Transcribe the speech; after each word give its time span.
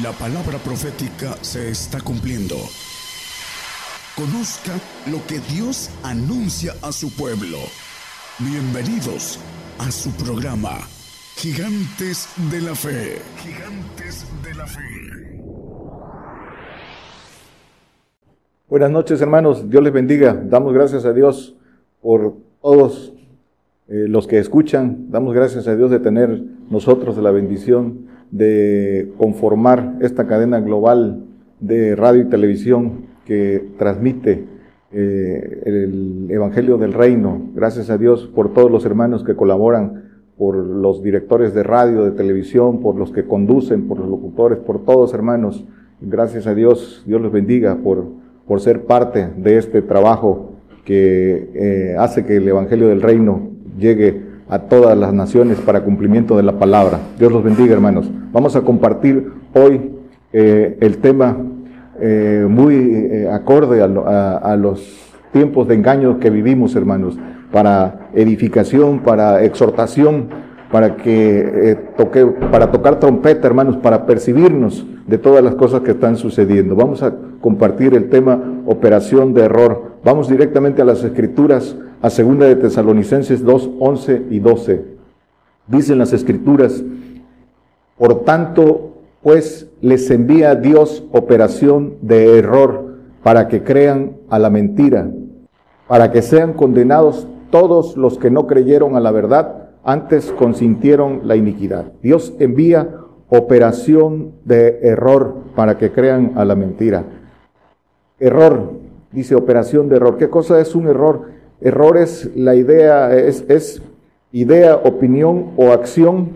La 0.00 0.10
palabra 0.12 0.56
profética 0.56 1.36
se 1.42 1.68
está 1.68 2.00
cumpliendo. 2.00 2.54
Conozca 4.16 4.72
lo 5.10 5.18
que 5.26 5.38
Dios 5.54 5.90
anuncia 6.02 6.72
a 6.80 6.92
su 6.92 7.14
pueblo. 7.14 7.58
Bienvenidos 8.38 9.38
a 9.78 9.90
su 9.90 10.10
programa, 10.12 10.78
Gigantes 11.36 12.26
de 12.50 12.62
la 12.62 12.74
Fe. 12.74 13.18
Gigantes 13.36 14.24
de 14.42 14.54
la 14.54 14.66
Fe. 14.66 14.80
Buenas 18.70 18.90
noches 18.90 19.20
hermanos, 19.20 19.68
Dios 19.68 19.82
les 19.82 19.92
bendiga. 19.92 20.32
Damos 20.32 20.72
gracias 20.72 21.04
a 21.04 21.12
Dios 21.12 21.54
por 22.00 22.38
todos 22.62 23.12
eh, 23.88 24.06
los 24.08 24.26
que 24.26 24.38
escuchan. 24.38 25.10
Damos 25.10 25.34
gracias 25.34 25.68
a 25.68 25.76
Dios 25.76 25.90
de 25.90 26.00
tener 26.00 26.42
nosotros 26.70 27.18
la 27.18 27.30
bendición 27.30 28.10
de 28.32 29.12
conformar 29.18 29.98
esta 30.00 30.26
cadena 30.26 30.58
global 30.58 31.26
de 31.60 31.94
radio 31.94 32.22
y 32.22 32.30
televisión 32.30 33.06
que 33.24 33.64
transmite 33.78 34.44
eh, 34.90 35.62
el 35.64 36.26
Evangelio 36.30 36.78
del 36.78 36.94
Reino. 36.94 37.50
Gracias 37.54 37.90
a 37.90 37.98
Dios 37.98 38.28
por 38.34 38.52
todos 38.52 38.70
los 38.70 38.84
hermanos 38.84 39.22
que 39.22 39.36
colaboran, 39.36 40.10
por 40.36 40.56
los 40.56 41.02
directores 41.02 41.54
de 41.54 41.62
radio, 41.62 42.04
de 42.04 42.12
televisión, 42.12 42.80
por 42.80 42.96
los 42.96 43.12
que 43.12 43.24
conducen, 43.24 43.86
por 43.86 43.98
los 43.98 44.08
locutores, 44.08 44.58
por 44.58 44.84
todos 44.84 45.14
hermanos. 45.14 45.64
Gracias 46.00 46.46
a 46.46 46.54
Dios, 46.54 47.04
Dios 47.06 47.20
los 47.20 47.30
bendiga 47.30 47.76
por, 47.76 48.06
por 48.48 48.60
ser 48.60 48.86
parte 48.86 49.28
de 49.36 49.58
este 49.58 49.82
trabajo 49.82 50.52
que 50.84 51.50
eh, 51.54 51.96
hace 51.98 52.24
que 52.24 52.36
el 52.36 52.48
Evangelio 52.48 52.88
del 52.88 53.02
Reino 53.02 53.50
llegue 53.78 54.31
a 54.52 54.58
todas 54.58 54.98
las 54.98 55.14
naciones 55.14 55.58
para 55.60 55.80
cumplimiento 55.80 56.36
de 56.36 56.42
la 56.42 56.52
palabra. 56.52 56.98
Dios 57.18 57.32
los 57.32 57.42
bendiga, 57.42 57.72
hermanos. 57.72 58.10
Vamos 58.32 58.54
a 58.54 58.60
compartir 58.60 59.32
hoy 59.54 59.92
eh, 60.30 60.76
el 60.82 60.98
tema 60.98 61.38
eh, 61.98 62.44
muy 62.46 62.74
eh, 62.74 63.30
acorde 63.32 63.80
a, 63.80 64.56
los 64.56 65.10
tiempos 65.32 65.68
de 65.68 65.74
engaño 65.76 66.18
que 66.18 66.28
vivimos, 66.28 66.76
hermanos, 66.76 67.18
para 67.50 68.10
edificación, 68.12 68.98
para 68.98 69.42
exhortación, 69.42 70.28
para 70.70 70.96
que 70.96 71.78
toque, 71.96 72.26
para 72.26 72.70
tocar 72.70 73.00
trompeta, 73.00 73.46
hermanos, 73.46 73.78
para 73.78 74.04
percibirnos 74.04 74.86
de 75.06 75.16
todas 75.16 75.42
las 75.42 75.54
cosas 75.54 75.80
que 75.80 75.92
están 75.92 76.16
sucediendo. 76.16 76.76
Vamos 76.76 77.02
a 77.02 77.14
compartir 77.40 77.94
el 77.94 78.10
tema 78.10 78.38
operación 78.66 79.32
de 79.32 79.44
error. 79.44 79.91
Vamos 80.04 80.28
directamente 80.28 80.82
a 80.82 80.84
las 80.84 81.04
escrituras 81.04 81.76
a 82.00 82.10
segunda 82.10 82.46
de 82.46 82.56
Tesalonicenses 82.56 83.44
2, 83.44 83.70
11 83.78 84.22
y 84.30 84.40
12. 84.40 84.84
Dicen 85.68 85.98
las 85.98 86.12
escrituras, 86.12 86.82
por 87.96 88.24
tanto, 88.24 88.94
pues 89.22 89.68
les 89.80 90.10
envía 90.10 90.56
Dios 90.56 91.04
operación 91.12 91.94
de 92.02 92.36
error 92.38 92.96
para 93.22 93.46
que 93.46 93.62
crean 93.62 94.16
a 94.28 94.40
la 94.40 94.50
mentira, 94.50 95.08
para 95.86 96.10
que 96.10 96.22
sean 96.22 96.54
condenados 96.54 97.28
todos 97.50 97.96
los 97.96 98.18
que 98.18 98.32
no 98.32 98.48
creyeron 98.48 98.96
a 98.96 99.00
la 99.00 99.12
verdad, 99.12 99.70
antes 99.84 100.32
consintieron 100.32 101.28
la 101.28 101.36
iniquidad. 101.36 101.92
Dios 102.02 102.34
envía 102.40 102.96
operación 103.28 104.32
de 104.44 104.80
error 104.82 105.36
para 105.54 105.78
que 105.78 105.92
crean 105.92 106.32
a 106.34 106.44
la 106.44 106.56
mentira. 106.56 107.04
Error, 108.18 108.81
dice 109.12 109.34
operación 109.34 109.88
de 109.88 109.96
error. 109.96 110.16
¿Qué 110.16 110.28
cosa 110.28 110.60
es 110.60 110.74
un 110.74 110.88
error? 110.88 111.30
Error 111.60 111.96
es 111.96 112.30
la 112.34 112.54
idea, 112.54 113.14
es, 113.14 113.44
es 113.48 113.82
idea, 114.32 114.76
opinión 114.76 115.50
o 115.56 115.70
acción 115.72 116.30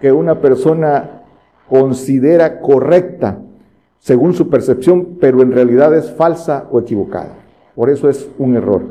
que 0.00 0.12
una 0.12 0.40
persona 0.40 1.22
considera 1.68 2.60
correcta 2.60 3.38
según 3.98 4.34
su 4.34 4.48
percepción, 4.48 5.16
pero 5.20 5.42
en 5.42 5.52
realidad 5.52 5.94
es 5.94 6.10
falsa 6.10 6.66
o 6.70 6.78
equivocada. 6.80 7.34
Por 7.74 7.90
eso 7.90 8.08
es 8.08 8.28
un 8.38 8.56
error. 8.56 8.82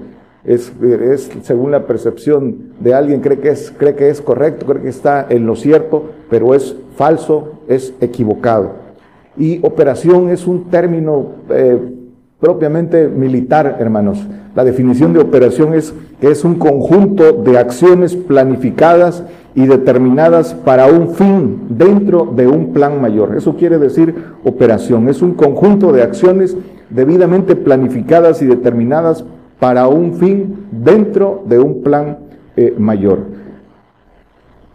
Es, 0.44 0.71
es, 0.81 1.29
según 1.41 1.71
la 1.71 1.85
percepción 1.85 2.73
de 2.79 2.94
alguien, 2.94 3.21
cree 3.21 3.39
que, 3.39 3.49
es, 3.49 3.71
cree 3.71 3.95
que 3.95 4.09
es 4.09 4.21
correcto, 4.21 4.65
cree 4.65 4.81
que 4.81 4.89
está 4.89 5.25
en 5.29 5.45
lo 5.45 5.55
cierto, 5.55 6.11
pero 6.29 6.53
es 6.55 6.75
falso, 6.95 7.59
es 7.67 7.94
equivocado. 7.99 8.71
Y 9.35 9.59
operación 9.65 10.29
es 10.29 10.47
un 10.47 10.69
término 10.69 11.33
eh, 11.49 11.96
propiamente 12.39 13.07
militar, 13.07 13.77
hermanos. 13.79 14.25
La 14.55 14.63
definición 14.63 15.13
de 15.13 15.19
operación 15.19 15.73
es 15.73 15.93
que 16.21 16.29
es 16.31 16.43
un 16.43 16.55
conjunto 16.55 17.33
de 17.33 17.57
acciones 17.57 18.15
planificadas 18.15 19.23
y 19.55 19.65
determinadas 19.65 20.53
para 20.53 20.87
un 20.87 21.15
fin 21.15 21.61
dentro 21.69 22.31
de 22.35 22.47
un 22.47 22.73
plan 22.73 23.01
mayor. 23.01 23.35
Eso 23.35 23.55
quiere 23.55 23.79
decir 23.79 24.15
operación. 24.43 25.09
Es 25.09 25.21
un 25.21 25.33
conjunto 25.33 25.91
de 25.91 26.03
acciones 26.03 26.55
debidamente 26.89 27.55
planificadas 27.55 28.41
y 28.41 28.45
determinadas 28.45 29.25
para 29.59 29.87
un 29.87 30.13
fin 30.13 30.67
dentro 30.71 31.43
de 31.47 31.59
un 31.59 31.81
plan 31.81 32.19
eh, 32.55 32.75
mayor. 32.77 33.19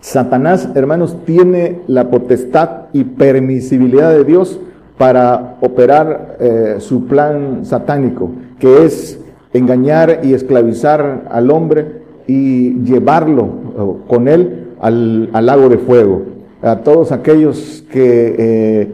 Satanás, 0.00 0.68
hermanos, 0.74 1.16
tiene 1.24 1.80
la 1.86 2.10
potestad 2.10 2.86
y 2.92 3.04
permisibilidad 3.04 4.10
de 4.10 4.24
Dios 4.24 4.58
para 5.02 5.56
operar 5.60 6.36
eh, 6.38 6.76
su 6.78 7.08
plan 7.08 7.64
satánico, 7.64 8.30
que 8.60 8.84
es 8.84 9.18
engañar 9.52 10.20
y 10.22 10.32
esclavizar 10.32 11.24
al 11.28 11.50
hombre 11.50 12.02
y 12.28 12.74
llevarlo 12.84 13.42
eh, 13.42 14.06
con 14.06 14.28
él 14.28 14.68
al, 14.80 15.28
lago 15.32 15.68
de 15.68 15.78
fuego. 15.78 16.22
A 16.62 16.76
todos 16.82 17.10
aquellos 17.10 17.84
que 17.90 18.36
eh, 18.38 18.92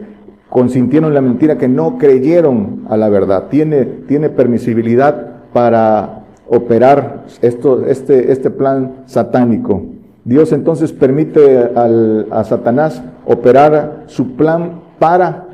consintieron 0.49 1.13
la 1.13 1.21
mentira, 1.21 1.59
que 1.59 1.67
no 1.67 1.99
creyeron 1.99 2.85
a 2.89 2.97
la 2.97 3.09
verdad. 3.09 3.43
Tiene, 3.51 3.85
tiene 3.85 4.31
permisibilidad 4.31 5.43
para 5.53 6.23
operar 6.47 7.25
esto, 7.43 7.85
este, 7.85 8.31
este 8.31 8.49
plan 8.49 9.03
satánico. 9.05 9.83
Dios 10.25 10.53
entonces 10.53 10.91
permite 10.91 11.69
al, 11.75 12.25
a 12.31 12.43
Satanás 12.45 12.99
operar 13.27 14.05
su 14.07 14.31
plan 14.35 14.81
para 14.97 15.48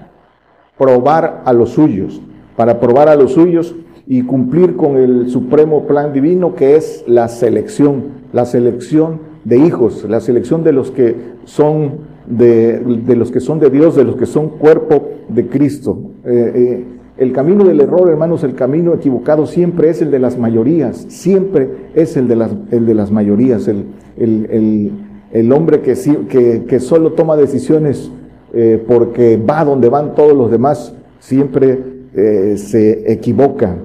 probar 0.78 1.44
a 1.46 1.54
los 1.54 1.70
suyos, 1.72 2.22
para 2.56 2.80
probar 2.80 3.10
a 3.10 3.16
los 3.16 3.34
suyos 3.34 3.76
y 4.08 4.24
cumplir 4.24 4.76
con 4.76 4.98
el 4.98 5.30
supremo 5.30 5.88
plan 5.88 6.14
divino 6.14 6.56
que 6.56 6.76
es 6.76 7.04
la 7.08 7.28
selección, 7.28 8.04
la 8.34 8.46
selección 8.46 9.20
de 9.44 9.58
hijos, 9.58 10.06
la 10.10 10.20
selección 10.20 10.64
de 10.64 10.74
los 10.74 10.92
que 10.92 11.16
son 11.46 12.16
de, 12.28 12.80
de 12.80 13.16
los 13.16 13.32
que 13.32 13.40
son 13.40 13.60
de 13.60 13.70
Dios, 13.70 13.96
de 13.96 14.04
los 14.04 14.16
que 14.16 14.26
son 14.26 14.50
cuerpo 14.50 15.10
de 15.30 15.48
Cristo. 15.48 15.98
Eh, 16.26 16.52
eh, 16.56 16.86
el 17.18 17.32
camino 17.32 17.64
del 17.64 17.80
error, 17.80 18.10
hermanos, 18.10 18.44
el 18.44 18.56
camino 18.56 18.94
equivocado 18.94 19.46
siempre 19.46 19.90
es 19.90 20.02
el 20.02 20.12
de 20.12 20.20
las 20.20 20.38
mayorías, 20.38 21.06
siempre 21.08 21.70
es 21.94 22.18
el 22.18 22.28
de 22.28 22.36
las, 22.36 22.52
el 22.72 22.86
de 22.86 22.94
las 22.94 23.10
mayorías, 23.12 23.68
el, 23.70 23.86
el, 24.18 24.92
el, 25.32 25.52
hombre 25.54 25.82
que, 25.82 25.94
que, 26.28 26.66
que 26.68 26.80
solo 26.82 27.14
toma 27.14 27.38
decisiones 27.38 28.12
eh, 28.58 28.82
porque 28.88 29.36
va 29.36 29.66
donde 29.66 29.90
van 29.90 30.16
todos 30.16 30.34
los 30.34 30.50
demás, 30.50 30.94
siempre 31.20 31.78
eh, 32.14 32.56
se 32.58 33.12
equivoca. 33.12 33.76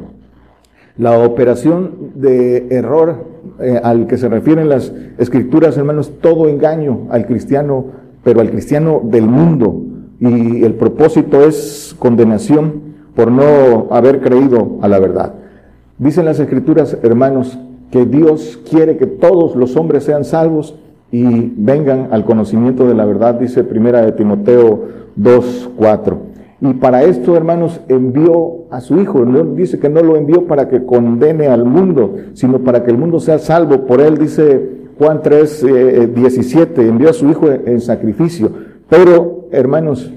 La 0.97 1.19
operación 1.19 2.13
de 2.15 2.69
error 2.71 3.17
eh, 3.59 3.81
al 3.83 4.07
que 4.07 4.17
se 4.17 4.29
refieren 4.29 4.69
las 4.69 4.93
escrituras, 5.19 5.77
hermanos, 5.77 6.13
todo 6.21 6.49
engaño 6.49 7.09
al 7.11 7.27
cristiano, 7.27 7.87
pero 8.23 8.41
al 8.41 8.51
cristiano 8.51 9.01
del 9.03 9.27
mundo. 9.27 9.83
Y 10.21 10.63
el 10.63 10.75
propósito 10.75 11.45
es 11.45 11.97
condenación 11.99 12.95
por 13.17 13.33
no 13.33 13.89
haber 13.91 14.21
creído 14.21 14.79
a 14.83 14.89
la 14.89 15.01
verdad. 15.01 15.35
Dicen 15.99 16.27
las 16.27 16.39
escrituras, 16.39 16.97
hermanos, 17.03 17.59
que 17.91 18.07
Dios 18.07 18.61
quiere 18.71 18.97
que 18.97 19.07
todos 19.07 19.57
los 19.57 19.75
hombres 19.75 20.05
sean 20.05 20.25
salvos 20.25 20.77
y 21.13 21.53
vengan 21.57 22.09
al 22.13 22.25
conocimiento 22.25 22.87
de 22.87 22.95
la 22.95 23.05
verdad, 23.05 23.35
dice 23.35 23.65
primera 23.65 24.03
de 24.03 24.13
Timoteo 24.13 24.85
2, 25.17 25.71
4. 25.77 26.31
Y 26.63 26.75
para 26.75 27.05
esto, 27.05 27.37
hermanos, 27.37 27.81
envió 27.89 28.67
a 28.71 28.81
su 28.81 29.01
Hijo. 29.01 29.25
Dice 29.57 29.79
que 29.79 29.89
no 29.89 30.03
lo 30.03 30.17
envió 30.17 30.47
para 30.47 30.69
que 30.69 30.85
condene 30.85 31.47
al 31.47 31.65
mundo, 31.65 32.17
sino 32.35 32.59
para 32.59 32.85
que 32.85 32.91
el 32.91 32.99
mundo 32.99 33.19
sea 33.19 33.39
salvo. 33.39 33.87
Por 33.87 34.01
él 34.01 34.19
dice 34.19 34.81
Juan 34.99 35.21
3, 35.23 36.15
17, 36.15 36.83
eh, 36.83 36.89
envió 36.89 37.11
a 37.11 37.15
su 37.15 37.29
Hijo 37.29 37.49
en 37.51 37.81
sacrificio. 37.81 38.51
Pero, 38.91 39.47
hermanos, 39.51 40.13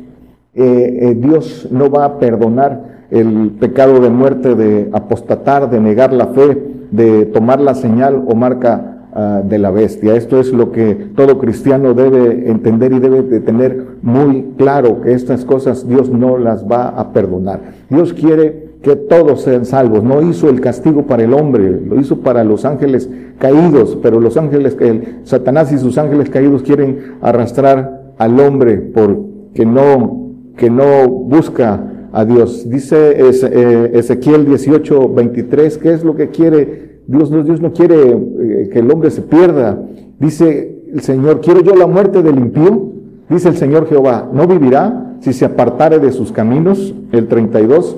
eh, 0.54 1.00
eh, 1.02 1.16
Dios 1.16 1.70
no 1.72 1.90
va 1.90 2.06
a 2.06 2.20
perdonar 2.20 3.06
el 3.10 3.52
pecado 3.60 4.02
de 4.02 4.10
muerte, 4.10 4.56
de 4.56 4.90
apostatar, 4.92 5.70
de 5.70 5.80
negar 5.80 6.12
la 6.12 6.28
fe, 6.28 6.58
de 6.92 7.26
tomar 7.26 7.62
la 7.62 7.74
señal 7.74 8.24
o 8.28 8.36
marca 8.36 8.93
Ah, 9.16 9.44
de 9.48 9.60
la 9.60 9.70
bestia. 9.70 10.16
Esto 10.16 10.40
es 10.40 10.52
lo 10.52 10.72
que 10.72 10.96
todo 11.16 11.38
cristiano 11.38 11.94
debe 11.94 12.50
entender 12.50 12.94
y 12.94 13.00
debe 13.00 13.22
de 13.22 13.42
tener 13.42 13.86
muy 14.02 14.54
claro, 14.58 15.02
que 15.02 15.14
estas 15.14 15.46
cosas 15.46 15.88
Dios 15.88 16.10
no 16.10 16.40
las 16.40 16.66
va 16.66 16.88
a 16.88 17.14
perdonar. 17.14 17.60
Dios 17.92 18.12
quiere 18.12 18.70
que 18.82 18.96
todos 18.96 19.42
sean 19.42 19.66
salvos. 19.66 20.04
No 20.04 20.28
hizo 20.28 20.50
el 20.50 20.62
castigo 20.62 21.04
para 21.04 21.26
el 21.26 21.36
hombre, 21.36 21.80
lo 21.80 22.00
hizo 22.00 22.22
para 22.22 22.44
los 22.44 22.66
ángeles 22.66 23.08
caídos, 23.38 24.00
pero 24.02 24.20
los 24.20 24.36
ángeles, 24.36 24.76
el, 24.80 25.20
Satanás 25.26 25.72
y 25.72 25.78
sus 25.78 26.00
ángeles 26.00 26.32
caídos 26.32 26.64
quieren 26.64 27.18
arrastrar 27.22 28.14
al 28.18 28.40
hombre 28.40 28.78
porque 28.78 29.64
no 29.64 30.22
que 30.58 30.72
no 30.72 31.08
busca 31.08 32.08
a 32.12 32.26
Dios. 32.26 32.68
Dice 32.68 33.16
eh, 33.16 33.92
Ezequiel 33.94 34.46
18, 34.46 35.14
23, 35.14 35.78
¿qué 35.78 35.94
es 35.94 36.04
lo 36.04 36.16
que 36.16 36.30
quiere 36.30 36.93
Dios? 37.08 37.32
No, 37.32 37.44
Dios 37.44 37.62
no 37.62 37.74
quiere 37.74 38.12
eh, 38.12 38.70
que 38.72 38.80
el 38.80 38.92
hombre 38.92 39.12
se 39.12 39.22
pierda. 39.22 39.82
Dice 40.20 40.84
el 40.92 41.02
Señor, 41.02 41.42
¿quiero 41.42 41.62
yo 41.62 41.76
la 41.76 41.88
muerte 41.88 42.22
del 42.22 42.38
impío? 42.38 42.92
Dice 43.30 43.50
el 43.50 43.58
Señor 43.58 43.88
Jehová, 43.88 44.30
¿no 44.32 44.48
vivirá 44.48 45.16
si 45.22 45.34
se 45.34 45.46
apartare 45.46 46.00
de 46.00 46.12
sus 46.12 46.32
caminos? 46.32 46.94
El 47.12 47.28
32. 47.28 47.98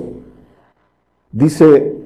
Dice 1.32 1.96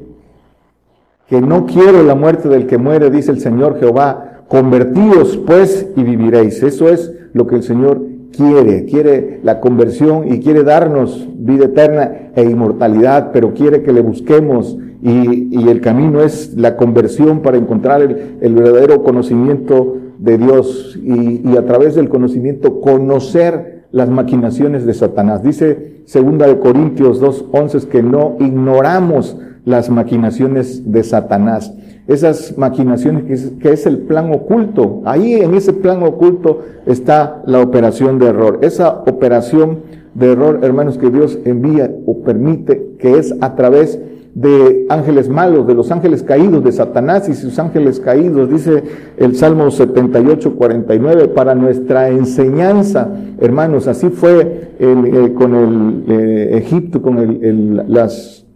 que 1.29 1.41
no 1.41 1.67
quiero 1.67 2.03
la 2.03 2.17
muerte 2.17 2.49
del 2.49 2.67
que 2.67 2.77
muere, 2.77 3.11
dice 3.11 3.31
el 3.31 3.41
Señor 3.41 3.79
Jehová, 3.79 4.43
convertíos 4.49 5.37
pues 5.47 5.87
y 5.97 6.03
viviréis. 6.03 6.63
Eso 6.63 6.89
es 6.89 7.13
lo 7.33 7.47
que 7.47 7.57
el 7.57 7.63
Señor 7.63 8.03
quiere, 8.33 8.85
quiere 8.87 9.41
la 9.45 9.61
conversión 9.61 10.33
y 10.33 10.41
quiere 10.41 10.65
darnos 10.65 11.29
vida 11.37 11.67
eterna 11.67 12.33
e 12.35 12.43
inmortalidad, 12.43 13.31
pero 13.33 13.55
quiere 13.55 13.83
que 13.83 13.93
le 13.93 14.01
busquemos 14.01 14.77
y, 15.03 15.69
el 15.69 15.81
camino 15.81 16.21
es 16.21 16.55
la 16.57 16.77
conversión 16.77 17.41
para 17.41 17.57
encontrar 17.57 18.03
el, 18.03 18.55
verdadero 18.55 19.03
conocimiento 19.03 19.97
de 20.19 20.39
Dios 20.39 20.99
y, 21.03 21.57
a 21.57 21.65
través 21.65 21.95
del 21.95 22.09
conocimiento 22.09 22.81
conocer 22.81 23.85
las 23.93 24.09
maquinaciones 24.09 24.87
de 24.87 24.95
Satanás. 24.95 25.43
Dice 25.43 26.03
segunda 26.05 26.47
de 26.47 26.59
Corintios 26.59 27.23
2.11 27.23 27.87
que 27.87 28.03
no 28.03 28.37
ignoramos 28.41 29.37
las 29.65 29.91
maquinaciones 29.91 30.91
de 30.91 31.03
Satanás. 31.03 31.73
Esas 32.07 32.59
maquinaciones 32.59 33.53
que 33.61 33.71
es, 33.71 33.87
el 33.87 33.99
plan 33.99 34.33
oculto. 34.33 35.03
Ahí 35.05 35.35
en 35.35 35.55
ese 35.55 35.73
plan 35.73 36.03
oculto 36.03 36.61
está 36.87 37.43
la 37.47 37.61
operación 37.61 38.19
de 38.19 38.27
error. 38.27 38.59
Esa 38.63 38.91
operación 39.07 39.81
de 40.15 40.33
error, 40.33 40.61
hermanos, 40.63 40.99
que 40.99 41.11
Dios 41.11 41.39
envía 41.45 41.91
o 42.07 42.23
permite, 42.23 42.95
que 42.99 43.19
es 43.19 43.35
a 43.41 43.55
través 43.55 43.99
de 44.35 44.87
ángeles 44.89 45.29
malos, 45.29 45.67
de 45.67 45.75
los 45.75 45.91
ángeles 45.91 46.23
caídos, 46.23 46.63
de 46.63 46.73
Satanás 46.73 47.29
y 47.29 47.35
sus 47.35 47.59
ángeles 47.59 47.99
caídos, 47.99 48.49
dice 48.49 48.83
el 49.17 49.35
Salmo 49.35 49.71
78, 49.71 50.55
49, 50.55 51.29
para 51.29 51.55
nuestra 51.55 52.09
enseñanza, 52.09 53.11
hermanos, 53.41 53.89
así 53.89 54.09
fue 54.09 54.71
eh, 54.79 55.33
con 55.35 55.55
el 55.55 56.05
eh, 56.09 56.59
Egipto, 56.59 57.03
con 57.03 57.19
el, 57.19 57.85
las 57.89 58.47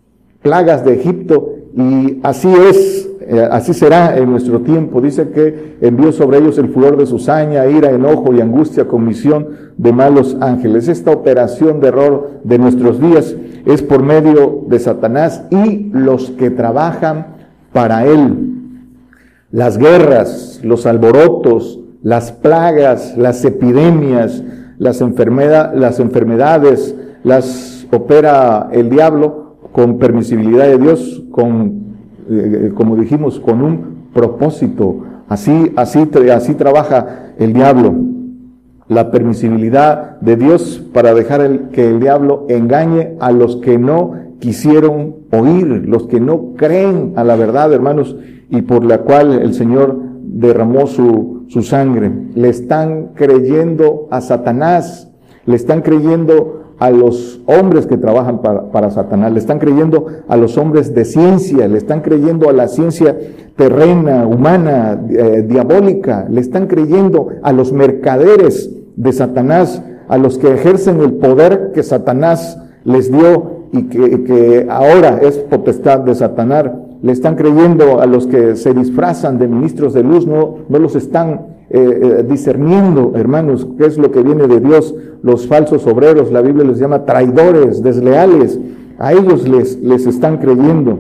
plagas 0.43 0.85
de 0.85 0.95
Egipto 0.95 1.55
y 1.77 2.21
así 2.23 2.49
es, 2.69 3.11
eh, 3.29 3.49
así 3.50 3.75
será 3.75 4.17
en 4.17 4.31
nuestro 4.31 4.61
tiempo. 4.61 5.00
Dice 5.00 5.31
que 5.31 5.76
envió 5.81 6.12
sobre 6.12 6.38
ellos 6.38 6.59
el 6.59 6.69
furor 6.69 6.97
de 6.97 7.06
su 7.06 7.19
saña, 7.19 7.67
ira, 7.67 7.91
enojo 7.91 8.35
y 8.35 8.41
angustia, 8.41 8.87
comisión 8.87 9.49
de 9.76 9.93
malos 9.93 10.37
ángeles. 10.41 10.88
Esta 10.88 11.11
operación 11.11 11.81
de 11.81 11.88
error 11.88 12.31
de 12.44 12.59
nuestros 12.59 13.00
días 13.00 13.35
es 13.67 13.82
por 13.82 14.03
medio 14.03 14.65
de 14.69 14.79
Satanás 14.79 15.44
y 15.50 15.91
los 15.93 16.31
que 16.32 16.50
trabajan 16.50 17.26
para 17.73 18.06
él. 18.06 18.50
Las 19.50 19.79
guerras, 19.79 20.61
los 20.62 20.87
alborotos, 20.87 21.81
las 22.03 22.32
plagas, 22.32 23.17
las 23.17 23.44
epidemias, 23.44 24.43
las, 24.79 25.00
las 25.00 26.00
enfermedades, 26.00 26.94
las 27.23 27.87
opera 27.91 28.69
el 28.73 28.91
diablo 28.91 29.56
con 29.73 29.99
permisibilidad 29.99 30.67
de 30.67 30.79
Dios, 30.79 31.23
con, 31.31 31.83
eh, 32.29 32.73
como 32.75 32.97
dijimos, 32.97 33.41
con 33.41 33.62
un 33.62 34.09
propósito. 34.12 35.03
Así, 35.29 35.73
así, 35.76 36.09
así 36.32 36.55
trabaja 36.55 37.32
el 37.38 37.53
diablo. 37.53 37.94
La 38.88 39.11
permisibilidad 39.11 40.21
de 40.21 40.37
Dios 40.37 40.82
para 40.93 41.15
dejar 41.15 41.71
que 41.71 41.88
el 41.88 42.00
diablo 42.00 42.47
engañe 42.49 43.17
a 43.21 43.32
los 43.32 43.56
que 43.56 43.79
no 43.79 44.12
quisieron 44.41 45.17
oír, 45.32 45.67
los 45.87 46.06
que 46.06 46.21
no 46.21 46.53
creen 46.56 47.15
a 47.17 47.25
la 47.25 47.37
verdad, 47.37 47.73
hermanos, 47.73 48.17
y 48.50 48.62
por 48.62 48.85
la 48.85 48.99
cual 48.99 49.32
el 49.32 49.55
Señor 49.55 49.99
derramó 50.23 50.87
su, 50.87 51.44
su 51.49 51.62
sangre. 51.62 52.12
Le 52.35 52.50
están 52.50 53.12
creyendo 53.15 54.06
a 54.11 54.20
Satanás, 54.20 55.11
le 55.47 55.56
están 55.56 55.81
creyendo 55.81 56.74
a 56.84 56.90
los 56.90 57.40
hombres 57.46 57.86
que 57.86 57.96
trabajan 57.96 58.42
para, 58.42 58.90
Satanás, 58.90 59.32
le 59.32 59.38
están 59.38 59.58
creyendo 59.58 60.06
a 60.28 60.36
los 60.36 60.58
hombres 60.58 60.94
de 60.94 61.06
ciencia, 61.06 61.66
le 61.66 61.78
están 61.78 62.02
creyendo 62.02 62.50
a 62.50 62.52
la 62.52 62.69
ciencia 62.69 63.16
terrena, 63.56 64.26
humana, 64.26 65.00
eh, 65.08 65.46
diabólica, 65.48 66.26
le 66.28 66.42
están 66.42 66.66
creyendo 66.66 67.28
a 67.42 67.52
los 67.52 67.72
mercaderes 67.72 68.70
de 68.96 69.12
Satanás, 69.14 69.82
a 70.08 70.19
los 70.19 70.36
que 70.36 70.52
ejercen 70.52 71.00
el 71.00 71.14
poder 71.14 71.72
que 71.72 71.82
Satanás 71.82 72.58
les 72.84 73.10
dio 73.10 73.69
y 73.72 73.84
que, 73.84 74.22
que 74.25 74.66
ahora 74.69 75.20
es 75.22 75.38
potestad 75.38 76.00
de 76.00 76.14
Satanás, 76.14 76.66
le 77.00 77.12
están 77.12 77.34
creyendo 77.36 77.98
a 77.98 78.04
los 78.04 78.26
que 78.26 78.56
se 78.56 78.75
disfrazan 78.75 79.38
de 79.38 79.48
ministros 79.48 79.94
de 79.94 80.02
luz, 80.02 80.26
no, 80.26 80.56
no 80.69 80.78
los 80.78 80.96
están 80.96 81.54
eh, 81.70 82.00
eh, 82.20 82.25
discerniendo, 82.28 83.12
hermanos, 83.14 83.66
qué 83.78 83.87
es 83.87 83.96
lo 83.96 84.11
que 84.11 84.22
viene 84.22 84.46
de 84.46 84.61
Dios. 84.61 84.94
Los 85.22 85.46
falsos 85.46 85.87
obreros, 85.87 86.31
la 86.31 86.43
Biblia 86.43 86.64
les 86.64 86.78
llama 86.78 87.05
traidores, 87.05 87.82
desleales. 87.82 88.61
A 88.99 89.12
ellos 89.12 89.49
les, 89.49 89.81
les 89.81 90.06
están 90.06 90.38
creyendo. 90.38 90.99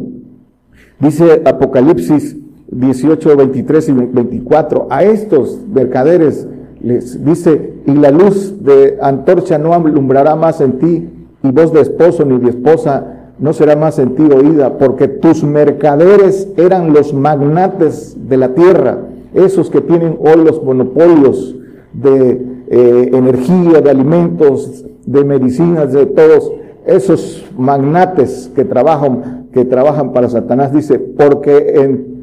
Dice 0.98 1.42
Apocalipsis 1.44 2.36
18, 2.68 3.36
23 3.36 3.88
y 3.88 3.92
24, 3.92 4.86
a 4.90 5.04
estos 5.04 5.60
mercaderes 5.72 6.48
les 6.80 7.22
dice, 7.24 7.74
y 7.86 7.92
la 7.92 8.10
luz 8.10 8.62
de 8.62 8.98
antorcha 9.00 9.58
no 9.58 9.74
alumbrará 9.74 10.34
más 10.34 10.60
en 10.60 10.78
ti, 10.78 11.08
y 11.42 11.50
voz 11.50 11.72
de 11.72 11.82
esposo 11.82 12.24
ni 12.24 12.38
de 12.38 12.50
esposa 12.50 13.32
no 13.38 13.52
será 13.52 13.76
más 13.76 13.98
en 13.98 14.14
ti 14.14 14.22
oída, 14.22 14.78
porque 14.78 15.08
tus 15.08 15.44
mercaderes 15.44 16.48
eran 16.56 16.92
los 16.92 17.12
magnates 17.12 18.16
de 18.28 18.36
la 18.38 18.54
tierra 18.54 18.98
esos 19.34 19.70
que 19.70 19.80
tienen 19.80 20.16
hoy 20.20 20.44
los 20.44 20.62
monopolios 20.62 21.56
de 21.92 22.42
eh, 22.68 23.10
energía, 23.12 23.80
de 23.80 23.90
alimentos, 23.90 24.84
de 25.04 25.24
medicinas, 25.24 25.92
de 25.92 26.06
todos 26.06 26.52
esos 26.86 27.44
magnates 27.56 28.50
que 28.54 28.64
trabajan, 28.64 29.48
que 29.52 29.64
trabajan 29.64 30.12
para 30.12 30.28
Satanás, 30.28 30.72
dice, 30.72 30.98
porque 30.98 31.74
en 31.76 32.14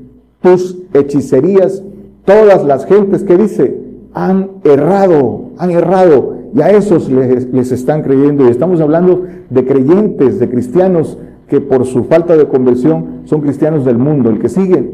tus 0.41 0.77
hechicerías 0.93 1.83
todas 2.25 2.63
las 2.65 2.85
gentes 2.85 3.23
que 3.23 3.37
dice 3.37 3.77
han 4.13 4.51
errado, 4.63 5.51
han 5.57 5.71
errado, 5.71 6.35
y 6.53 6.61
a 6.61 6.69
esos 6.69 7.09
les, 7.09 7.51
les 7.53 7.71
están 7.71 8.01
creyendo. 8.01 8.45
Y 8.45 8.49
estamos 8.49 8.81
hablando 8.81 9.23
de 9.49 9.65
creyentes, 9.65 10.39
de 10.39 10.49
cristianos 10.49 11.17
que 11.47 11.61
por 11.61 11.85
su 11.85 12.03
falta 12.05 12.35
de 12.35 12.47
conversión 12.47 13.21
son 13.25 13.41
cristianos 13.41 13.85
del 13.85 13.97
mundo. 13.97 14.29
El 14.29 14.39
que 14.39 14.49
sigue, 14.49 14.91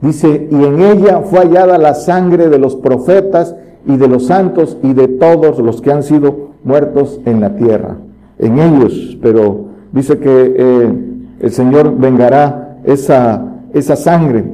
Dice, 0.00 0.48
y 0.50 0.64
en 0.64 0.80
ella 0.80 1.20
fue 1.20 1.40
hallada 1.40 1.76
la 1.76 1.94
sangre 1.94 2.48
de 2.48 2.58
los 2.58 2.76
profetas 2.76 3.54
y 3.86 3.96
de 3.96 4.08
los 4.08 4.26
santos 4.26 4.78
y 4.82 4.94
de 4.94 5.08
todos 5.08 5.58
los 5.58 5.82
que 5.82 5.92
han 5.92 6.02
sido 6.02 6.50
muertos 6.64 7.20
en 7.26 7.40
la 7.40 7.56
tierra. 7.56 7.96
En 8.38 8.58
ellos, 8.58 9.18
pero 9.20 9.66
dice 9.92 10.18
que 10.18 10.54
eh, 10.56 10.92
el 11.40 11.50
Señor 11.50 11.96
vengará 11.98 12.78
esa, 12.84 13.56
esa 13.74 13.96
sangre. 13.96 14.44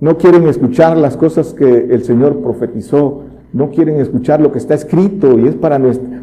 No 0.00 0.18
quieren 0.18 0.48
escuchar 0.48 0.96
las 0.96 1.16
cosas 1.16 1.54
que 1.54 1.86
el 1.90 2.02
Señor 2.04 2.40
profetizó, 2.40 3.22
no 3.52 3.70
quieren 3.70 4.00
escuchar 4.00 4.40
lo 4.40 4.52
que 4.52 4.58
está 4.58 4.74
escrito 4.74 5.38
y 5.38 5.46
es 5.46 5.54
para, 5.54 5.80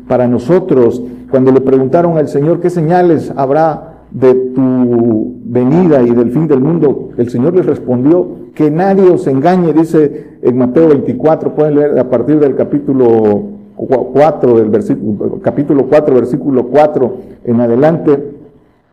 para 0.08 0.28
nosotros. 0.28 1.02
Cuando 1.32 1.52
le 1.52 1.62
preguntaron 1.62 2.18
al 2.18 2.28
Señor 2.28 2.60
qué 2.60 2.70
señales 2.70 3.34
habrá 3.36 3.93
de 4.14 4.34
tu 4.56 5.36
venida 5.46 6.04
y 6.04 6.12
del 6.12 6.32
fin 6.32 6.48
del 6.48 6.62
mundo, 6.62 7.10
el 7.18 7.30
Señor 7.30 7.56
les 7.56 7.66
respondió, 7.66 8.44
que 8.54 8.70
nadie 8.70 9.10
os 9.10 9.26
engañe, 9.28 9.74
dice 9.74 10.38
en 10.42 10.58
Mateo 10.58 10.90
24, 10.90 11.56
pueden 11.56 11.76
leer 11.76 12.00
a 12.00 12.10
partir 12.10 12.40
del 12.40 12.56
capítulo 12.56 13.44
4, 13.76 14.58
del 14.60 14.70
versículo, 14.70 15.40
capítulo 15.42 15.88
4, 15.88 16.16
versículo 16.16 16.68
4 16.68 17.18
en 17.46 17.62
adelante, 17.62 18.34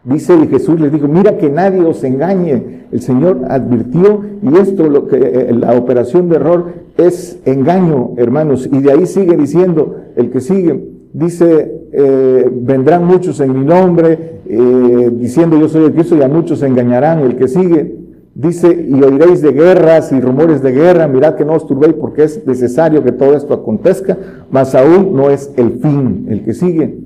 dice 0.05 0.35
y 0.43 0.47
Jesús 0.49 0.81
les 0.81 0.93
dijo, 0.93 1.09
mira 1.09 1.37
que 1.37 1.51
nadie 1.51 1.83
os 1.85 2.03
engañe. 2.05 2.81
El 2.91 3.03
Señor 3.03 3.43
advirtió 3.49 4.23
y 4.43 4.57
esto, 4.57 4.89
lo 4.89 5.07
que, 5.07 5.17
eh, 5.17 5.53
la 5.53 5.75
operación 5.75 6.29
de 6.29 6.37
error 6.37 6.73
es 6.97 7.39
engaño, 7.45 8.13
hermanos. 8.17 8.69
Y 8.71 8.81
de 8.81 8.91
ahí 8.91 9.07
sigue 9.07 9.37
diciendo, 9.37 9.97
el 10.17 10.31
que 10.31 10.41
sigue, 10.41 10.89
dice, 11.13 11.81
eh, 11.93 12.51
vendrán 12.51 13.05
muchos 13.05 13.41
en 13.41 13.53
mi 13.53 13.65
nombre, 13.65 14.40
eh, 14.51 15.11
diciendo 15.13 15.59
yo 15.59 15.69
soy 15.69 15.85
el 15.85 15.93
Cristo 15.93 16.17
y 16.17 16.23
a 16.23 16.29
muchos 16.29 16.59
se 16.61 16.67
engañarán. 16.67 17.21
El 17.21 17.37
que 17.37 17.49
sigue 17.49 18.01
dice, 18.35 18.87
y 18.89 19.03
oiréis 19.03 19.43
de 19.43 19.53
guerras 19.53 20.13
y 20.13 20.21
rumores 20.21 20.63
de 20.63 20.73
guerra, 20.73 21.09
mirad 21.09 21.35
que 21.35 21.45
no 21.45 21.55
os 21.55 21.67
turbéis 21.67 21.95
porque 21.95 22.25
es 22.25 22.47
necesario 22.47 23.03
que 23.05 23.13
todo 23.13 23.35
esto 23.35 23.55
acontezca, 23.55 24.17
mas 24.51 24.75
aún 24.75 25.15
no 25.15 25.31
es 25.31 25.53
el 25.57 25.73
fin, 25.73 26.27
el 26.29 26.43
que 26.43 26.55
sigue. 26.55 26.99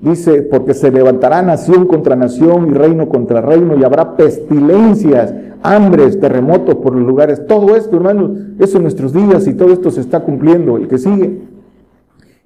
Dice, 0.00 0.42
porque 0.42 0.74
se 0.74 0.92
levantará 0.92 1.42
nación 1.42 1.86
contra 1.86 2.14
nación 2.14 2.68
y 2.70 2.72
reino 2.72 3.08
contra 3.08 3.40
reino 3.40 3.76
y 3.76 3.82
habrá 3.82 4.16
pestilencias, 4.16 5.34
hambres, 5.62 6.20
terremotos 6.20 6.76
por 6.76 6.94
los 6.94 7.04
lugares. 7.04 7.44
Todo 7.48 7.74
esto, 7.74 7.96
hermanos, 7.96 8.30
eso 8.60 8.76
en 8.76 8.84
nuestros 8.84 9.12
días 9.12 9.48
y 9.48 9.54
todo 9.54 9.72
esto 9.72 9.90
se 9.90 10.00
está 10.00 10.20
cumpliendo. 10.20 10.76
El 10.76 10.86
que 10.86 10.98
sigue. 10.98 11.40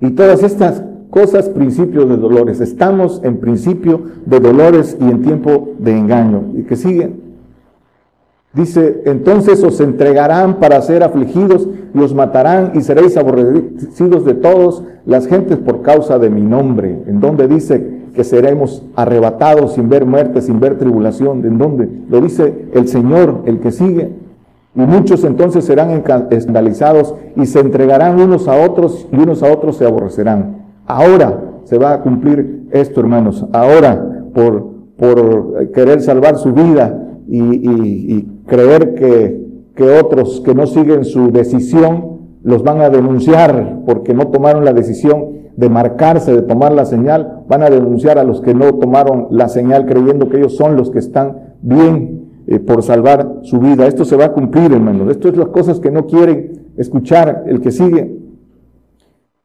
Y 0.01 0.11
todas 0.13 0.43
estas 0.43 0.83
cosas, 1.13 1.51
principios 1.51 2.09
de 2.09 2.17
dolores. 2.17 2.63
Estamos 2.63 3.21
en 3.23 3.37
principio 3.37 4.01
de 4.25 4.41
dolores 4.41 4.97
y 4.99 5.05
en 5.05 5.21
tiempo 5.21 5.69
de 5.79 5.97
engaño. 5.97 6.45
Y 6.57 6.63
que 6.63 6.75
sigue. 6.75 7.13
Dice, 8.55 9.03
entonces 9.05 9.63
os 9.63 9.79
entregarán 9.81 10.59
para 10.59 10.81
ser 10.81 11.03
afligidos 11.03 11.69
y 11.95 11.99
os 11.99 12.15
matarán 12.15 12.73
y 12.75 12.81
seréis 12.81 13.19
aborrecidos 13.19 14.25
de 14.25 14.33
todos 14.33 14.85
las 15.05 15.27
gentes 15.27 15.59
por 15.59 15.83
causa 15.83 16.19
de 16.19 16.31
mi 16.31 16.41
nombre. 16.41 17.03
En 17.07 17.21
donde 17.21 17.47
dice 17.47 18.05
que 18.15 18.25
seremos 18.25 18.83
arrebatados 18.97 19.75
sin 19.75 19.91
ver 19.91 20.07
muerte, 20.07 20.41
sin 20.41 20.61
ver 20.61 20.79
tribulación. 20.79 21.45
¿En 21.45 21.59
dónde? 21.59 21.91
Lo 22.09 22.23
dice 22.23 22.69
el 22.73 22.89
Señor, 22.89 23.43
el 23.45 23.61
que 23.61 23.71
sigue. 23.71 24.13
Y 24.75 24.81
muchos 24.81 25.25
entonces 25.25 25.67
serán 25.67 25.91
escandalizados 26.31 27.15
y 27.37 27.45
se 27.45 27.61
entregarán 27.61 28.19
unos 28.19 28.49
a 28.49 28.57
otros 28.65 29.07
y 29.13 29.17
unos 29.17 29.43
a 29.43 29.53
otros 29.53 29.77
se 29.77 29.85
aborrecerán. 29.85 30.62
Ahora 30.87 31.41
se 31.65 31.79
va 31.79 31.95
a 31.95 32.01
cumplir 32.01 32.69
esto, 32.73 33.01
hermanos. 33.01 33.47
Ahora, 33.53 34.25
por, 34.35 34.73
por 34.97 35.71
querer 35.73 36.01
salvar 36.01 36.37
su 36.37 36.53
vida 36.53 36.99
y, 37.29 38.29
creer 38.47 38.95
que, 38.95 39.41
que 39.75 39.85
otros 39.85 40.43
que 40.45 40.55
no 40.55 40.67
siguen 40.67 41.05
su 41.05 41.31
decisión 41.31 42.19
los 42.43 42.63
van 42.63 42.81
a 42.81 42.91
denunciar 42.91 43.81
porque 43.87 44.15
no 44.15 44.29
tomaron 44.29 44.65
la 44.65 44.73
decisión 44.73 45.43
de 45.57 45.69
marcarse, 45.69 46.33
de 46.33 46.43
tomar 46.43 46.73
la 46.73 46.85
señal, 46.85 47.45
van 47.49 47.63
a 47.63 47.71
denunciar 47.71 48.19
a 48.19 48.25
los 48.25 48.41
que 48.41 48.55
no 48.55 48.75
tomaron 48.75 49.29
la 49.31 49.49
señal 49.49 49.87
creyendo 49.87 50.29
que 50.29 50.39
ellos 50.39 50.57
son 50.57 50.77
los 50.77 50.91
que 50.91 50.99
están 50.99 51.55
bien 51.63 52.23
eh, 52.47 52.59
por 52.59 52.83
salvar 52.83 53.41
su 53.43 53.61
vida. 53.61 53.87
Esto 53.87 54.05
se 54.05 54.17
va 54.17 54.27
a 54.27 54.33
cumplir, 54.33 54.73
hermanos. 54.73 55.11
Esto 55.11 55.29
es 55.29 55.37
las 55.37 55.49
cosas 55.49 55.79
que 55.79 55.91
no 55.91 56.07
quieren 56.07 56.71
escuchar 56.77 57.45
el 57.47 57.61
que 57.61 57.71
sigue. 57.71 58.19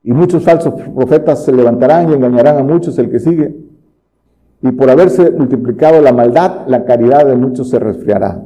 Y 0.08 0.14
muchos 0.14 0.42
falsos 0.42 0.74
profetas 0.96 1.44
se 1.44 1.52
levantarán 1.52 2.10
y 2.10 2.14
engañarán 2.14 2.60
a 2.60 2.64
muchos 2.64 2.98
el 2.98 3.10
que 3.10 3.20
sigue. 3.20 3.54
Y 4.62 4.72
por 4.72 4.90
haberse 4.90 5.32
multiplicado 5.32 6.02
la 6.02 6.14
maldad, 6.14 6.66
la 6.66 6.86
caridad 6.86 7.26
de 7.26 7.36
muchos 7.36 7.70
se 7.70 7.78
resfriará. 7.78 8.42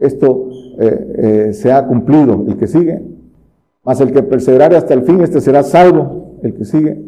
Esto 0.00 0.48
eh, 0.80 1.14
eh, 1.18 1.52
se 1.52 1.70
ha 1.70 1.86
cumplido, 1.86 2.44
el 2.48 2.56
que 2.56 2.66
sigue. 2.66 3.00
Mas 3.84 4.00
el 4.00 4.10
que 4.10 4.24
perseverare 4.24 4.76
hasta 4.76 4.92
el 4.92 5.02
fin, 5.02 5.20
este 5.20 5.40
será 5.40 5.62
salvo, 5.62 6.40
el 6.42 6.52
que 6.52 6.64
sigue. 6.64 7.00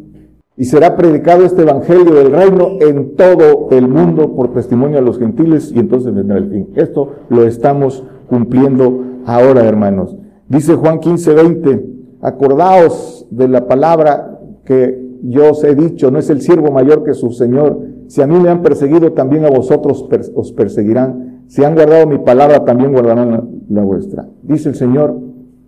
Y 0.56 0.66
será 0.66 0.96
predicado 0.96 1.44
este 1.44 1.62
evangelio 1.62 2.14
del 2.14 2.30
reino 2.30 2.76
en 2.80 3.16
todo 3.16 3.70
el 3.72 3.88
mundo 3.88 4.36
por 4.36 4.52
testimonio 4.54 4.98
a 4.98 5.02
los 5.02 5.18
gentiles 5.18 5.72
y 5.74 5.80
entonces 5.80 6.14
vendrá 6.14 6.38
el 6.38 6.48
fin. 6.48 6.68
Esto 6.76 7.14
lo 7.28 7.44
estamos 7.44 8.04
cumpliendo 8.28 9.02
ahora, 9.26 9.64
hermanos. 9.64 10.16
Dice 10.48 10.76
Juan 10.76 11.00
15, 11.00 11.34
20, 11.34 11.86
acordaos 12.22 13.13
de 13.30 13.48
la 13.48 13.66
palabra 13.66 14.40
que 14.64 15.02
yo 15.22 15.50
os 15.52 15.64
he 15.64 15.74
dicho, 15.74 16.10
no 16.10 16.18
es 16.18 16.28
el 16.30 16.40
siervo 16.40 16.70
mayor 16.70 17.02
que 17.02 17.14
su 17.14 17.30
Señor. 17.30 17.80
Si 18.08 18.20
a 18.20 18.26
mí 18.26 18.38
me 18.38 18.50
han 18.50 18.62
perseguido, 18.62 19.12
también 19.12 19.44
a 19.44 19.50
vosotros 19.50 20.06
os 20.34 20.52
perseguirán. 20.52 21.44
Si 21.46 21.64
han 21.64 21.74
guardado 21.74 22.06
mi 22.06 22.18
palabra, 22.18 22.64
también 22.64 22.92
guardarán 22.92 23.62
la 23.68 23.82
vuestra. 23.82 24.28
Dice 24.42 24.68
el 24.68 24.74
Señor 24.74 25.18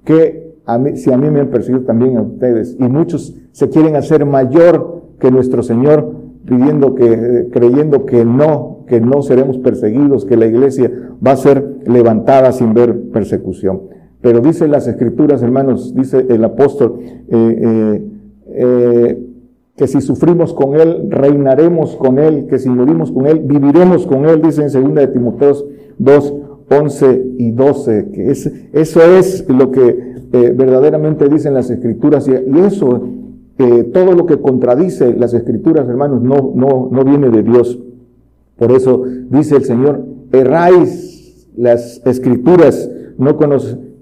que 0.05 0.55
si 0.95 1.13
a 1.13 1.17
mí 1.17 1.31
me 1.31 1.41
han 1.41 1.49
perseguido 1.49 1.85
también 1.85 2.17
a 2.17 2.23
ustedes. 2.23 2.77
Y 2.79 2.85
muchos 2.85 3.35
se 3.53 3.69
quieren 3.69 3.97
hacer 3.97 4.27
mayor 4.27 5.03
que 5.19 5.31
nuestro 5.31 5.63
Señor, 5.63 6.13
pidiendo 6.45 6.95
que, 6.95 7.49
creyendo 7.53 8.05
que 8.05 8.25
no, 8.25 8.85
que 8.87 9.01
no 9.01 9.23
seremos 9.23 9.59
perseguidos, 9.59 10.25
que 10.25 10.37
la 10.37 10.47
iglesia 10.47 10.91
va 11.25 11.33
a 11.33 11.37
ser 11.37 11.79
levantada 11.87 12.53
sin 12.53 12.75
ver 12.75 13.11
persecución. 13.11 13.96
Pero 14.27 14.41
dice 14.41 14.67
las 14.67 14.89
escrituras, 14.89 15.41
hermanos, 15.41 15.95
dice 15.95 16.27
el 16.29 16.43
apóstol, 16.43 16.99
eh, 16.99 17.23
eh, 17.31 18.03
eh, 18.49 19.27
que 19.77 19.87
si 19.87 20.01
sufrimos 20.01 20.53
con 20.53 20.75
Él, 20.75 21.07
reinaremos 21.11 21.95
con 21.95 22.19
Él, 22.19 22.49
que 22.49 22.59
si 22.59 22.69
morimos 22.69 23.13
con 23.13 23.27
Él, 23.27 23.39
viviremos 23.45 24.05
con 24.05 24.25
Él, 24.27 24.43
dice 24.43 24.65
en 24.65 24.73
2 24.83 24.95
de 24.97 25.07
Timoteos 25.07 25.65
2, 25.99 26.35
11 26.69 27.25
y 27.39 27.53
12, 27.53 28.09
que 28.13 28.33
es, 28.33 28.53
eso 28.73 29.01
es 29.01 29.49
lo 29.49 29.71
que 29.71 30.17
verdaderamente 30.33 31.29
dicen 31.29 31.55
las 31.55 31.71
escrituras 31.71 32.27
y, 32.27 32.33
eso, 32.59 33.09
todo 33.93 34.13
lo 34.13 34.27
que 34.27 34.41
contradice 34.41 35.15
las 35.15 35.35
escrituras, 35.35 35.89
hermanos, 35.89 36.21
no, 36.21 36.51
no, 36.53 36.89
no 36.91 37.05
viene 37.05 37.31
de 37.31 37.45
Dios. 37.45 37.79
Por 38.57 38.73
eso 38.73 39.05
dice 39.31 39.55
el 39.55 39.65
Señor, 39.65 40.05
erráis 40.33 41.49
las 41.57 42.05
escrituras 42.05 42.91
no, 43.19 43.37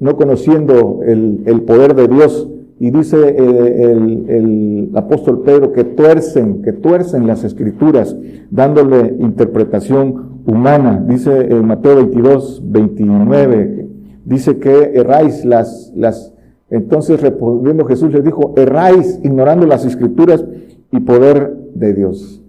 no 0.05 0.17
conociendo 0.17 1.01
el, 1.03 1.45
el, 1.47 1.63
poder 1.63 1.95
de 1.95 2.09
Dios. 2.09 2.51
Y 2.79 2.91
dice 2.91 3.17
eh, 3.17 3.91
el, 3.91 4.27
el, 4.29 4.91
apóstol 4.95 5.41
Pedro 5.41 5.73
que 5.73 5.85
tuercen, 5.85 6.61
que 6.61 6.75
tuercen 6.75 7.27
las 7.27 7.43
escrituras, 7.43 8.15
dándole 8.51 9.17
interpretación 9.19 10.43
humana. 10.45 11.03
Dice 11.09 11.31
en 11.51 11.67
Mateo 11.67 11.97
22, 11.97 12.63
29, 12.67 13.89
dice 14.27 14.59
que 14.59 14.93
erráis 14.95 15.47
las, 15.47 15.91
las, 15.97 16.35
entonces 16.69 17.23
respondiendo 17.23 17.87
Jesús 17.87 18.13
les 18.13 18.23
dijo, 18.23 18.53
erráis 18.59 19.19
ignorando 19.25 19.67
las 19.67 19.87
escrituras 19.87 20.45
y 20.93 21.01
poder 21.01 21.57
de 21.75 21.95
Dios. 21.95 22.43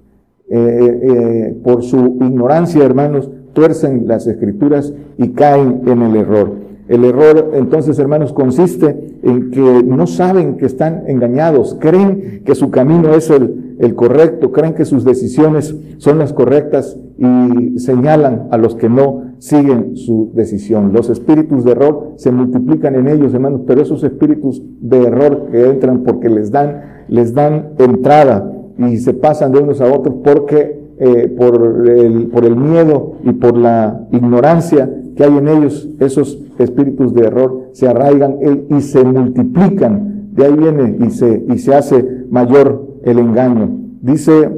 Eh, 0.49 0.57
eh, 0.57 0.99
eh, 1.01 1.57
por 1.63 1.83
su 1.83 2.17
ignorancia, 2.19 2.83
hermanos, 2.83 3.31
tuercen 3.53 4.07
las 4.07 4.27
escrituras 4.27 4.93
y 5.17 5.29
caen 5.29 5.83
en 5.87 6.01
el 6.01 6.17
error. 6.17 6.65
El 6.87 7.03
error, 7.03 7.51
entonces, 7.55 7.97
hermanos, 7.97 8.31
consiste 8.31 9.17
en 9.23 9.49
que 9.49 9.83
no 9.83 10.05
saben 10.05 10.57
que 10.57 10.67
están 10.67 11.03
engañados, 11.07 11.77
creen 11.79 12.43
que 12.45 12.53
su 12.53 12.69
camino 12.69 13.15
es 13.15 13.31
el, 13.31 13.75
el, 13.79 13.95
correcto, 13.95 14.51
creen 14.51 14.75
que 14.75 14.85
sus 14.85 15.03
decisiones 15.03 15.75
son 15.97 16.19
las 16.19 16.31
correctas 16.31 16.95
y 17.17 17.79
señalan 17.79 18.49
a 18.51 18.57
los 18.57 18.75
que 18.75 18.87
no 18.87 19.23
siguen 19.39 19.95
su 19.97 20.31
decisión. 20.35 20.93
Los 20.93 21.09
espíritus 21.09 21.63
de 21.63 21.71
error 21.71 22.13
se 22.17 22.31
multiplican 22.31 22.93
en 22.93 23.07
ellos, 23.07 23.33
hermanos, 23.33 23.61
pero 23.65 23.81
esos 23.81 24.03
espíritus 24.03 24.61
de 24.79 25.03
error 25.03 25.47
que 25.51 25.67
entran 25.67 26.03
porque 26.03 26.29
les 26.29 26.51
dan, 26.51 26.81
les 27.07 27.33
dan 27.33 27.69
entrada 27.79 28.51
y 28.77 28.97
se 28.97 29.13
pasan 29.13 29.51
de 29.51 29.59
unos 29.59 29.81
a 29.81 29.91
otros 29.91 30.15
porque 30.23 30.85
eh, 30.97 31.33
por, 31.37 31.89
el, 31.89 32.27
por 32.27 32.45
el 32.45 32.55
miedo 32.55 33.15
y 33.23 33.31
por 33.33 33.57
la 33.57 34.07
ignorancia 34.11 34.89
que 35.15 35.23
hay 35.23 35.37
en 35.37 35.47
ellos, 35.47 35.89
esos 35.99 36.39
espíritus 36.59 37.13
de 37.13 37.25
error 37.25 37.69
se 37.71 37.87
arraigan 37.87 38.37
y 38.69 38.81
se 38.81 39.03
multiplican. 39.03 40.31
De 40.33 40.45
ahí 40.45 40.53
viene 40.53 40.97
y 41.05 41.11
se, 41.11 41.45
y 41.47 41.57
se 41.57 41.73
hace 41.73 42.25
mayor 42.29 42.85
el 43.03 43.19
engaño. 43.19 43.69
Dice 44.01 44.51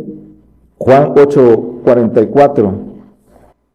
Juan 0.77 1.13
8:44, 1.15 2.71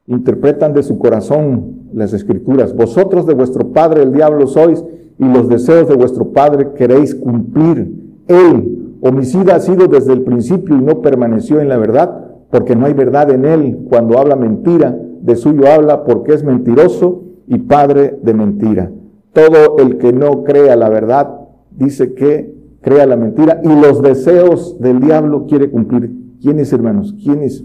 interpretan 0.07 0.75
de 0.75 0.83
su 0.83 0.99
corazón 0.99 1.89
las 1.95 2.13
escrituras. 2.13 2.75
Vosotros 2.75 3.27
de 3.27 3.35
vuestro 3.35 3.69
padre 3.69 4.03
el 4.03 4.13
diablo 4.13 4.47
sois 4.47 4.85
y 5.19 5.25
los 5.25 5.49
deseos 5.49 5.89
de 5.89 5.95
vuestro 5.95 6.33
padre 6.33 6.73
queréis 6.75 7.15
cumplir. 7.15 7.93
Él, 8.29 8.97
homicida, 9.01 9.57
ha 9.57 9.61
sido 9.61 9.87
desde 9.87 10.13
el 10.13 10.23
principio 10.23 10.77
y 10.77 10.81
no 10.81 11.01
permaneció 11.03 11.61
en 11.61 11.69
la 11.69 11.77
verdad, 11.77 12.27
porque 12.51 12.75
no 12.75 12.87
hay 12.87 12.95
verdad 12.95 13.31
en 13.31 13.45
él. 13.45 13.87
Cuando 13.89 14.19
habla 14.19 14.37
mentira, 14.37 14.97
de 15.23 15.37
suyo 15.37 15.71
habla 15.71 16.05
porque 16.05 16.35
es 16.35 16.45
mentiroso 16.45 17.23
y 17.47 17.59
padre 17.59 18.19
de 18.23 18.35
mentira. 18.35 18.91
Todo 19.33 19.79
el 19.79 19.99
que 19.99 20.13
no 20.13 20.45
crea 20.45 20.77
la 20.77 20.89
verdad 20.89 21.31
dice 21.71 22.15
que 22.15 22.53
crea 22.81 23.07
la 23.07 23.17
mentira 23.17 23.61
y 23.63 23.69
los 23.69 24.03
deseos 24.03 24.79
del 24.81 25.01
diablo 25.01 25.47
quiere 25.47 25.71
cumplir. 25.71 26.11
¿Quiénes, 26.41 26.73
hermanos? 26.73 27.15
¿Quiénes? 27.23 27.65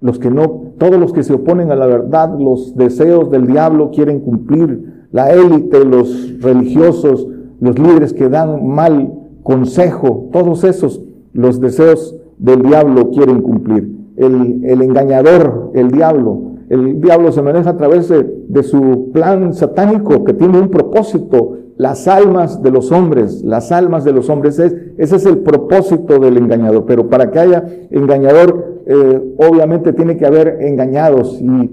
Los 0.00 0.18
que 0.18 0.30
no, 0.30 0.74
todos 0.78 1.00
los 1.00 1.12
que 1.12 1.24
se 1.24 1.32
oponen 1.34 1.72
a 1.72 1.76
la 1.76 1.86
verdad, 1.86 2.38
los 2.38 2.76
deseos 2.76 3.30
del 3.30 3.46
diablo 3.46 3.90
quieren 3.90 4.20
cumplir. 4.20 5.06
La 5.10 5.32
élite, 5.32 5.84
los 5.84 6.40
religiosos, 6.40 7.26
los 7.60 7.78
líderes 7.78 8.12
que 8.12 8.28
dan 8.28 8.66
mal 8.66 9.12
consejo, 9.42 10.28
todos 10.30 10.62
esos, 10.62 11.02
los 11.32 11.60
deseos 11.60 12.14
del 12.38 12.62
diablo 12.62 13.10
quieren 13.10 13.40
cumplir. 13.40 13.96
El, 14.16 14.64
el 14.64 14.82
engañador, 14.82 15.72
el 15.74 15.90
diablo, 15.90 16.47
el 16.68 17.00
diablo 17.00 17.32
se 17.32 17.42
maneja 17.42 17.70
a 17.70 17.76
través 17.76 18.08
de, 18.08 18.62
su 18.62 19.10
plan 19.12 19.54
satánico 19.54 20.24
que 20.24 20.34
tiene 20.34 20.58
un 20.58 20.68
propósito, 20.68 21.56
las 21.76 22.08
almas 22.08 22.62
de 22.62 22.70
los 22.70 22.90
hombres, 22.90 23.42
las 23.44 23.70
almas 23.72 24.04
de 24.04 24.12
los 24.12 24.28
hombres, 24.28 24.58
es, 24.58 24.74
ese 24.98 25.16
es 25.16 25.26
el 25.26 25.38
propósito 25.38 26.18
del 26.18 26.36
engañador. 26.36 26.84
Pero 26.86 27.08
para 27.08 27.30
que 27.30 27.38
haya 27.38 27.64
engañador, 27.90 28.82
eh, 28.86 29.34
obviamente 29.38 29.92
tiene 29.92 30.16
que 30.16 30.26
haber 30.26 30.58
engañados. 30.60 31.40
Y 31.40 31.70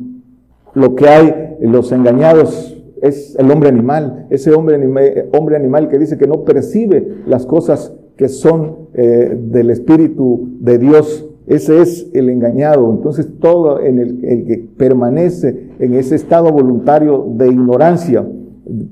lo 0.75 0.95
que 0.95 1.09
hay, 1.09 1.55
los 1.61 1.91
engañados 1.91 2.77
es 3.01 3.35
el 3.37 3.51
hombre 3.51 3.69
animal, 3.69 4.27
ese 4.29 4.53
hombre, 4.53 5.29
hombre 5.33 5.55
animal 5.55 5.89
que 5.89 5.97
dice 5.97 6.17
que 6.17 6.27
no 6.27 6.43
percibe 6.43 7.23
las 7.25 7.45
cosas 7.45 7.93
que 8.15 8.29
son 8.29 8.87
eh, 8.93 9.37
del 9.37 9.69
Espíritu 9.71 10.49
de 10.59 10.77
Dios 10.77 11.25
ese 11.47 11.81
es 11.81 12.09
el 12.13 12.29
engañado. 12.29 12.91
Entonces 12.91 13.27
todo 13.39 13.79
en 13.79 13.99
el, 13.99 14.19
que 14.19 14.69
permanece 14.77 15.71
en 15.79 15.93
ese 15.93 16.15
estado 16.15 16.51
voluntario 16.51 17.25
de 17.35 17.47
ignorancia, 17.47 18.27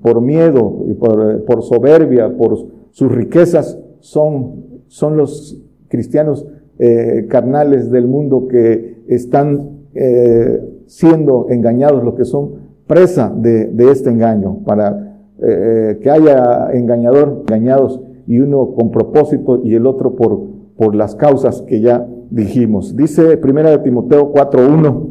por 0.02 0.22
miedo, 0.22 0.86
por, 1.00 1.46
por 1.46 1.64
soberbia, 1.64 2.36
por 2.38 2.58
sus 2.92 3.12
riquezas, 3.12 3.80
son, 4.00 4.82
son 4.88 5.18
los 5.18 5.60
cristianos 5.88 6.46
eh, 6.80 7.28
carnales 7.30 7.90
del 7.92 8.08
mundo 8.08 8.48
que 8.48 9.04
están 9.08 9.86
eh, 9.94 10.60
siendo 10.88 11.48
engañados, 11.50 12.04
los 12.04 12.16
que 12.16 12.26
son 12.26 12.64
presa 12.88 13.34
de, 13.36 13.72
este 13.92 14.10
engaño, 14.10 14.60
para 14.66 15.20
eh, 15.42 16.00
que 16.02 16.10
haya 16.10 16.70
engañador, 16.74 17.44
engañados, 17.48 18.02
y 18.28 18.40
uno 18.40 18.74
con 18.74 18.92
propósito 18.92 19.62
y 19.64 19.76
el 19.76 19.86
otro 19.86 20.16
por, 20.16 20.42
por 20.76 20.96
las 20.96 21.16
causas 21.16 21.62
que 21.62 21.82
ya 21.82 22.08
dijimos. 22.34 22.96
Dice 22.96 23.40
1 23.42 23.82
Timoteo 23.82 24.34
4.1, 24.34 25.10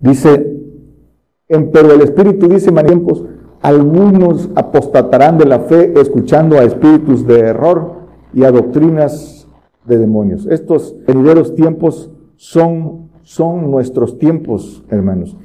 dice, 0.00 0.56
pero 1.72 1.92
el 1.92 2.00
Espíritu 2.02 2.48
dice 2.48 2.70
en 2.70 2.86
tiempos, 2.86 3.24
algunos 3.60 4.50
apostatarán 4.56 5.38
de 5.38 5.46
la 5.46 5.60
fe 5.60 5.92
escuchando 6.00 6.58
a 6.58 6.64
espíritus 6.64 7.26
de 7.26 7.38
error 7.38 7.92
y 8.34 8.42
a 8.42 8.50
doctrinas 8.50 9.46
de 9.86 9.98
demonios. 9.98 10.46
Estos 10.46 10.96
venideros 11.06 11.54
tiempos 11.54 12.10
son, 12.36 13.10
son 13.22 13.70
nuestros 13.70 14.18
tiempos, 14.18 14.82
hermanos. 14.90 15.36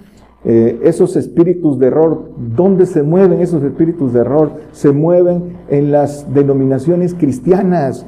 Eh, 0.45 0.79
esos 0.83 1.15
espíritus 1.15 1.77
de 1.77 1.87
error, 1.87 2.31
¿dónde 2.55 2.87
se 2.87 3.03
mueven 3.03 3.41
esos 3.41 3.61
espíritus 3.63 4.13
de 4.13 4.21
error? 4.21 4.51
Se 4.71 4.91
mueven 4.91 5.57
en 5.69 5.91
las 5.91 6.33
denominaciones 6.33 7.13
cristianas. 7.13 8.05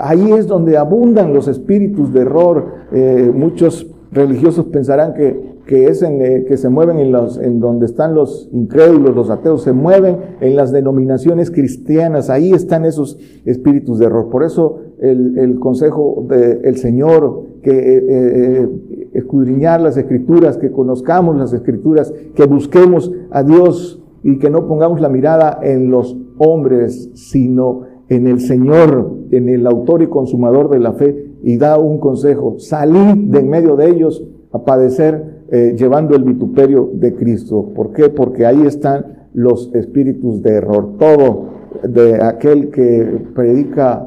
Ahí 0.00 0.32
es 0.32 0.46
donde 0.46 0.76
abundan 0.76 1.32
los 1.32 1.48
espíritus 1.48 2.12
de 2.12 2.20
error. 2.20 2.66
Eh, 2.92 3.30
muchos 3.34 3.86
religiosos 4.12 4.66
pensarán 4.66 5.14
que 5.14 5.50
que, 5.70 5.86
eh, 5.86 6.56
se 6.56 6.68
mueven 6.68 6.98
en, 6.98 7.60
donde 7.60 7.86
están 7.86 8.12
los 8.12 8.48
incrédulos, 8.52 9.14
los 9.14 9.30
ateos, 9.30 9.62
se 9.62 9.72
mueven 9.72 10.16
en 10.40 10.56
las 10.56 10.72
denominaciones 10.72 11.52
cristianas, 11.52 12.28
ahí 12.28 12.52
están 12.52 12.84
esos 12.84 13.20
espíritus 13.44 14.00
de 14.00 14.06
error. 14.06 14.30
Por 14.30 14.42
eso 14.42 14.80
el, 14.98 15.60
consejo 15.60 16.26
del 16.28 16.76
Señor, 16.76 17.44
que 17.62 17.70
eh, 17.72 18.68
escudriñar 19.12 19.80
las 19.80 19.96
escrituras, 19.96 20.56
que 20.56 20.72
conozcamos 20.72 21.36
las 21.36 21.52
escrituras, 21.52 22.12
que 22.34 22.46
busquemos 22.46 23.12
a 23.30 23.44
Dios 23.44 24.02
y 24.24 24.38
que 24.38 24.50
no 24.50 24.66
pongamos 24.66 25.00
la 25.00 25.08
mirada 25.08 25.60
en 25.62 25.88
los 25.88 26.16
hombres, 26.38 27.10
sino 27.14 27.82
en 28.10 28.26
el 28.26 28.40
Señor, 28.40 29.14
en 29.30 29.48
el 29.48 29.66
autor 29.66 30.02
y 30.02 30.08
consumador 30.08 30.68
de 30.68 30.80
la 30.80 30.92
fe, 30.92 31.30
y 31.42 31.56
da 31.56 31.78
un 31.78 31.98
consejo, 31.98 32.56
salid 32.58 33.14
de 33.14 33.38
en 33.38 33.48
medio 33.48 33.76
de 33.76 33.88
ellos 33.88 34.22
a 34.52 34.64
padecer 34.64 35.44
eh, 35.50 35.74
llevando 35.78 36.14
el 36.16 36.24
vituperio 36.24 36.90
de 36.92 37.14
Cristo. 37.14 37.70
¿Por 37.74 37.92
qué? 37.92 38.10
Porque 38.10 38.46
ahí 38.46 38.66
están 38.66 39.28
los 39.32 39.72
espíritus 39.74 40.42
de 40.42 40.50
error. 40.50 40.96
Todo 40.98 41.50
de 41.88 42.22
aquel 42.22 42.70
que 42.70 43.26
predica 43.34 44.06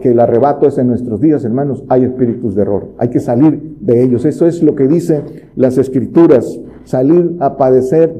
que 0.00 0.10
el 0.10 0.18
arrebato 0.18 0.66
es 0.66 0.76
en 0.76 0.88
nuestros 0.88 1.20
días, 1.20 1.44
hermanos, 1.44 1.84
hay 1.88 2.02
espíritus 2.02 2.56
de 2.56 2.62
error. 2.62 2.88
Hay 2.98 3.10
que 3.10 3.20
salir 3.20 3.76
de 3.80 4.02
ellos. 4.02 4.24
Eso 4.24 4.46
es 4.46 4.62
lo 4.62 4.74
que 4.74 4.88
dicen 4.88 5.22
las 5.54 5.78
escrituras. 5.78 6.60
Salir 6.82 7.36
a 7.38 7.56
padecer 7.56 8.12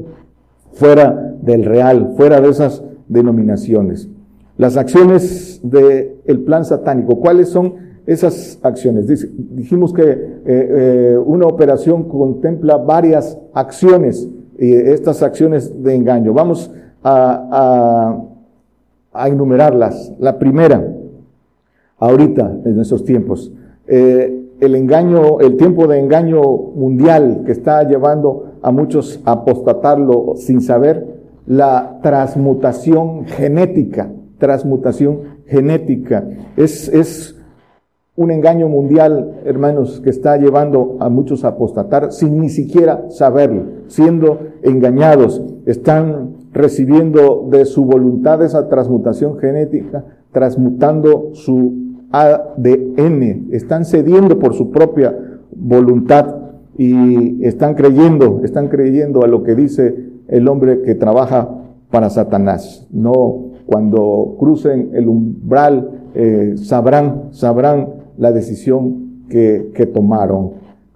fuera 0.71 1.35
del 1.41 1.65
real, 1.65 2.13
fuera 2.15 2.39
de 2.39 2.49
esas 2.49 2.83
denominaciones. 3.09 4.09
Las 4.57 4.77
acciones 4.77 5.59
del 5.63 6.39
plan 6.45 6.65
satánico, 6.65 7.19
¿cuáles 7.19 7.49
son? 7.49 7.87
esas 8.07 8.57
acciones. 8.63 9.05
Dijimos 9.53 9.93
que 9.93 10.03
eh, 10.03 10.45
eh, 10.45 11.17
una 11.23 11.45
operación 11.45 12.05
contempla 12.05 12.77
varias 12.77 13.37
acciones 13.53 14.27
y 14.57 14.73
estas 14.73 15.21
acciones 15.21 15.83
de 15.83 15.93
engaño. 15.93 16.33
Vamos 16.33 16.71
a, 17.03 18.23
a, 19.13 19.27
enumerarlas. 19.27 20.13
La 20.19 20.39
primera, 20.39 20.87
ahorita, 21.97 22.59
en 22.63 22.75
nuestros 22.77 23.03
tiempos, 23.03 23.51
eh, 23.87 24.45
el 24.61 24.75
engaño, 24.75 25.41
el 25.41 25.57
tiempo 25.57 25.85
de 25.85 25.99
engaño 25.99 26.41
mundial 26.41 27.43
que 27.45 27.51
está 27.51 27.83
llevando 27.83 28.53
a 28.61 28.71
muchos 28.71 29.19
a 29.25 29.33
apostatarlo 29.33 30.35
sin 30.37 30.61
saber, 30.61 31.17
la 31.45 31.99
transmutación 32.01 33.25
genética, 33.25 34.11
transmutación 34.37 35.19
genética. 35.45 36.27
Es, 36.55 36.89
es 36.89 37.37
un 38.15 38.31
engaño 38.31 38.67
mundial, 38.67 39.41
hermanos, 39.45 40.01
que 40.03 40.09
está 40.09 40.37
llevando 40.37 40.97
a 40.99 41.09
muchos 41.09 41.45
a 41.45 41.49
apostatar 41.49 42.11
sin 42.11 42.41
ni 42.41 42.49
siquiera 42.49 43.05
saberlo, 43.09 43.63
siendo 43.87 44.39
engañados, 44.63 45.41
están 45.65 46.35
recibiendo 46.51 47.47
de 47.51 47.65
su 47.65 47.85
voluntad 47.85 48.43
esa 48.43 48.67
transmutación 48.69 49.37
genética, 49.37 50.03
transmutando 50.31 51.29
su 51.33 51.87
ADN, 52.11 53.49
están 53.51 53.85
cediendo 53.85 54.39
por 54.39 54.55
su 54.55 54.71
propia 54.71 55.15
voluntad 55.55 56.35
y 56.77 57.45
están 57.45 57.75
creyendo, 57.75 58.41
están 58.43 58.67
creyendo 58.67 59.23
a 59.23 59.27
lo 59.27 59.43
que 59.43 59.53
dice 59.53 59.95
el 60.27 60.47
hombre 60.47 60.81
que 60.81 60.95
trabaja 60.95 61.49
para 61.91 62.09
Satanás. 62.09 62.87
No, 62.91 63.51
cuando 63.67 64.37
crucen 64.39 64.91
el 64.93 65.07
umbral, 65.07 65.89
eh, 66.15 66.53
sabrán, 66.55 67.27
sabrán 67.31 67.89
la 68.17 68.31
decisión 68.31 69.25
que, 69.29 69.71
que 69.75 69.85
tomaron. 69.85 70.51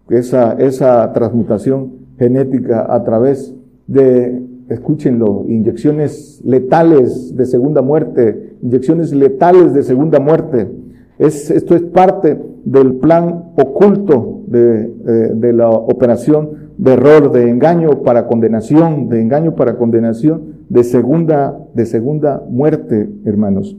Esa, 0.09 0.53
esa 0.53 1.11
transmutación 1.13 1.91
genética 2.17 2.85
a 2.89 3.03
través 3.03 3.53
de, 3.87 4.41
escúchenlo, 4.69 5.45
inyecciones 5.47 6.41
letales 6.45 7.35
de 7.35 7.45
segunda 7.45 7.81
muerte, 7.81 8.55
inyecciones 8.61 9.13
letales 9.13 9.73
de 9.73 9.83
segunda 9.83 10.19
muerte. 10.19 10.71
Es, 11.19 11.51
esto 11.51 11.75
es 11.75 11.81
parte 11.81 12.39
del 12.63 12.95
plan 12.95 13.51
oculto 13.57 14.43
de, 14.47 14.87
de, 15.35 15.53
la 15.53 15.69
operación 15.69 16.60
de 16.81 16.93
error, 16.93 17.31
de 17.31 17.47
engaño 17.47 18.01
para 18.01 18.25
condenación, 18.25 19.07
de 19.07 19.21
engaño 19.21 19.53
para 19.53 19.77
condenación, 19.77 20.65
de 20.67 20.83
segunda, 20.83 21.55
de 21.75 21.85
segunda 21.85 22.43
muerte, 22.49 23.07
hermanos. 23.23 23.77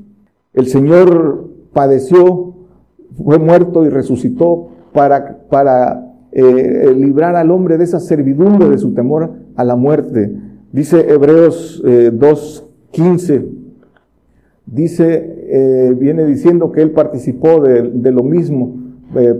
El 0.54 0.68
Señor 0.68 1.50
padeció 1.72 2.54
fue 3.16 3.40
muerto 3.40 3.84
y 3.84 3.88
resucitó 3.88 4.68
para, 4.92 5.40
para 5.50 6.14
eh, 6.30 6.94
librar 6.96 7.34
al 7.34 7.50
hombre 7.50 7.76
de 7.76 7.82
esa 7.82 7.98
servidumbre, 7.98 8.68
de 8.68 8.78
su 8.78 8.94
temor 8.94 9.32
a 9.56 9.64
la 9.64 9.74
muerte. 9.74 10.32
Dice 10.70 11.12
Hebreos 11.12 11.82
2.15, 11.84 13.30
eh, 13.34 13.48
dice, 14.64 15.46
eh, 15.50 15.96
viene 15.98 16.24
diciendo 16.24 16.70
que 16.70 16.82
él 16.82 16.92
participó 16.92 17.60
de, 17.60 17.82
de 17.82 18.12
lo 18.12 18.22
mismo. 18.22 18.76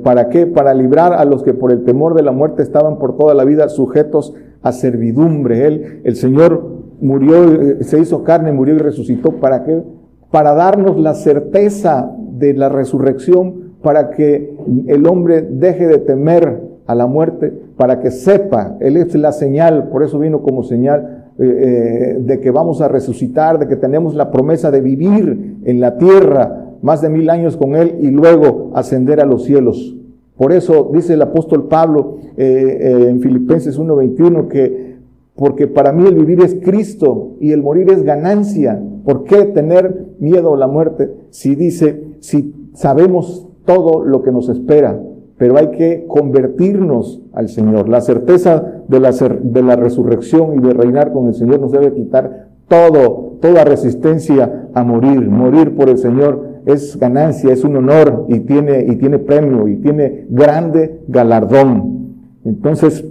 ¿Para 0.02 0.28
qué? 0.28 0.46
Para 0.46 0.74
librar 0.74 1.14
a 1.14 1.24
los 1.24 1.42
que 1.42 1.54
por 1.54 1.72
el 1.72 1.85
temor 1.85 2.14
de 2.14 2.22
la 2.22 2.32
muerte 2.32 2.62
estaban 2.62 2.98
por 2.98 3.16
toda 3.16 3.35
la 3.35 3.44
vida 3.44 3.68
sujetos 3.68 4.35
a 4.62 4.72
servidumbre. 4.72 5.66
Él, 5.66 6.00
el 6.04 6.16
Señor 6.16 6.62
murió, 7.00 7.80
se 7.80 7.98
hizo 7.98 8.22
carne, 8.22 8.52
murió 8.52 8.74
y 8.74 8.78
resucitó. 8.78 9.32
¿Para 9.40 9.64
qué? 9.64 9.82
Para 10.30 10.52
darnos 10.54 10.98
la 10.98 11.14
certeza 11.14 12.11
de 12.18 12.54
la 12.54 12.68
resurrección 12.68 13.72
para 13.82 14.11
que 14.11 14.56
el 14.87 15.06
hombre 15.06 15.42
deje 15.42 15.87
de 15.87 15.98
temer 15.98 16.61
a 16.87 16.94
la 16.94 17.06
muerte, 17.06 17.52
para 17.76 18.00
que 18.00 18.11
sepa, 18.11 18.76
Él 18.80 18.96
es 18.96 19.14
la 19.14 19.32
señal, 19.32 19.88
por 19.88 20.02
eso 20.02 20.18
vino 20.18 20.42
como 20.42 20.62
señal 20.62 21.30
eh, 21.38 21.44
eh, 21.44 22.18
de 22.20 22.40
que 22.40 22.50
vamos 22.50 22.80
a 22.80 22.88
resucitar, 22.88 23.58
de 23.58 23.66
que 23.66 23.76
tenemos 23.76 24.14
la 24.14 24.30
promesa 24.30 24.70
de 24.70 24.80
vivir 24.80 25.56
en 25.64 25.80
la 25.80 25.96
tierra 25.96 26.62
más 26.83 27.01
de 27.01 27.09
mil 27.09 27.31
años 27.31 27.57
con 27.57 27.75
Él 27.75 27.97
y 28.01 28.11
luego 28.11 28.71
ascender 28.75 29.21
a 29.21 29.27
los 29.27 29.45
cielos. 29.45 29.97
Por 30.37 30.53
eso 30.53 30.90
dice 30.92 31.14
el 31.14 31.23
apóstol 31.23 31.68
Pablo 31.68 32.16
eh, 32.37 33.07
en 33.09 33.21
Filipenses 33.21 33.79
1:21 33.79 34.49
que 34.49 34.92
porque 35.35 35.66
para 35.66 35.92
mí 35.92 36.07
el 36.07 36.14
vivir 36.14 36.40
es 36.42 36.57
Cristo 36.62 37.37
y 37.40 37.53
el 37.53 37.62
morir 37.62 37.90
es 37.90 38.03
ganancia. 38.03 38.81
¿Por 39.05 39.25
qué 39.25 39.47
tener 39.47 40.14
miedo 40.18 40.55
a 40.55 40.59
la 40.59 40.66
muerte 40.66 41.11
si 41.31 41.55
dice, 41.55 42.16
si 42.21 42.71
sabemos 42.75 43.49
todo 43.64 44.05
lo 44.05 44.23
que 44.23 44.33
nos 44.33 44.49
espera, 44.49 45.01
pero 45.38 45.57
hay 45.57 45.71
que 45.71 46.05
convertirnos 46.07 47.21
al 47.33 47.49
Señor. 47.49 47.88
La 47.88 48.01
certeza 48.01 48.85
de 48.87 49.01
la, 49.01 49.11
de 49.11 49.62
la 49.62 49.77
resurrección 49.77 50.55
y 50.59 50.61
de 50.61 50.75
reinar 50.75 51.12
con 51.12 51.27
el 51.27 51.35
Señor 51.35 51.61
nos 51.61 51.73
debe 51.73 51.92
quitar 51.92 52.49
todo, 52.68 53.38
toda 53.40 53.64
resistencia 53.64 54.68
a 54.75 54.85
morir. 54.85 55.29
Morir 55.29 55.75
por 55.75 55.88
el 55.88 55.99
Señor 55.99 56.51
es 56.66 56.98
ganancia, 56.98 57.53
es 57.53 57.64
un 57.64 57.77
honor 57.77 58.27
y 58.29 58.40
tiene, 58.40 58.85
y 58.88 58.96
tiene 58.96 59.18
premio 59.18 59.68
y 59.68 59.77
tiene 59.77 60.27
grande 60.29 61.01
galardón. 61.09 62.14
Entonces, 62.44 63.05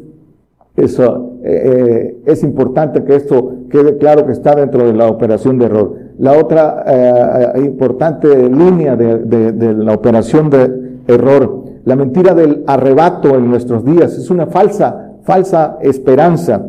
eso 0.76 1.32
eh, 1.44 1.64
eh, 1.64 2.22
es 2.26 2.44
importante 2.44 3.04
que 3.04 3.16
esto 3.16 3.54
quede 3.70 3.98
claro 3.98 4.26
que 4.26 4.32
está 4.32 4.56
dentro 4.56 4.86
de 4.86 4.94
la 4.94 5.08
operación 5.08 5.58
de 5.58 5.66
error. 5.66 5.96
La 6.20 6.38
otra 6.38 6.84
eh, 6.86 7.62
importante 7.62 8.28
línea 8.50 8.96
de, 8.96 9.74
la 9.74 9.94
operación 9.94 10.50
de 10.50 11.00
error, 11.08 11.64
la 11.84 11.96
mentira 11.96 12.36
del 12.36 12.64
arrebato 12.68 13.36
en 13.36 13.50
nuestros 13.50 13.84
días, 13.84 14.16
es 14.18 14.30
una 14.30 14.48
falsa, 14.48 15.14
falsa 15.24 15.78
esperanza, 15.82 16.64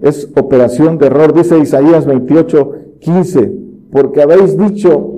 es 0.00 0.30
operación 0.34 0.96
de 0.96 1.06
error, 1.06 1.34
dice 1.34 1.58
Isaías 1.58 2.06
28, 2.06 2.72
15, 3.00 3.52
porque 3.92 4.22
habéis 4.22 4.56
dicho, 4.56 5.13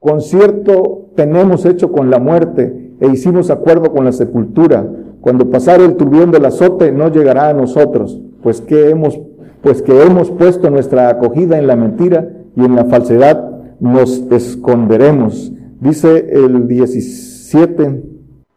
Concierto 0.00 1.10
tenemos 1.14 1.66
hecho 1.66 1.92
con 1.92 2.08
la 2.08 2.18
muerte 2.18 2.94
e 3.00 3.08
hicimos 3.08 3.50
acuerdo 3.50 3.92
con 3.92 4.06
la 4.06 4.12
sepultura. 4.12 4.90
Cuando 5.20 5.50
pasare 5.50 5.84
el 5.84 5.96
turbión 5.96 6.30
del 6.30 6.46
azote 6.46 6.90
no 6.90 7.08
llegará 7.08 7.50
a 7.50 7.52
nosotros, 7.52 8.18
pues 8.42 8.62
que 8.62 8.88
hemos, 8.88 9.20
pues 9.60 9.82
que 9.82 10.02
hemos 10.02 10.30
puesto 10.30 10.70
nuestra 10.70 11.10
acogida 11.10 11.58
en 11.58 11.66
la 11.66 11.76
mentira 11.76 12.30
y 12.56 12.64
en 12.64 12.76
la 12.76 12.86
falsedad 12.86 13.44
nos 13.78 14.24
esconderemos. 14.30 15.52
Dice 15.80 16.28
el 16.30 16.66
17, 16.66 18.02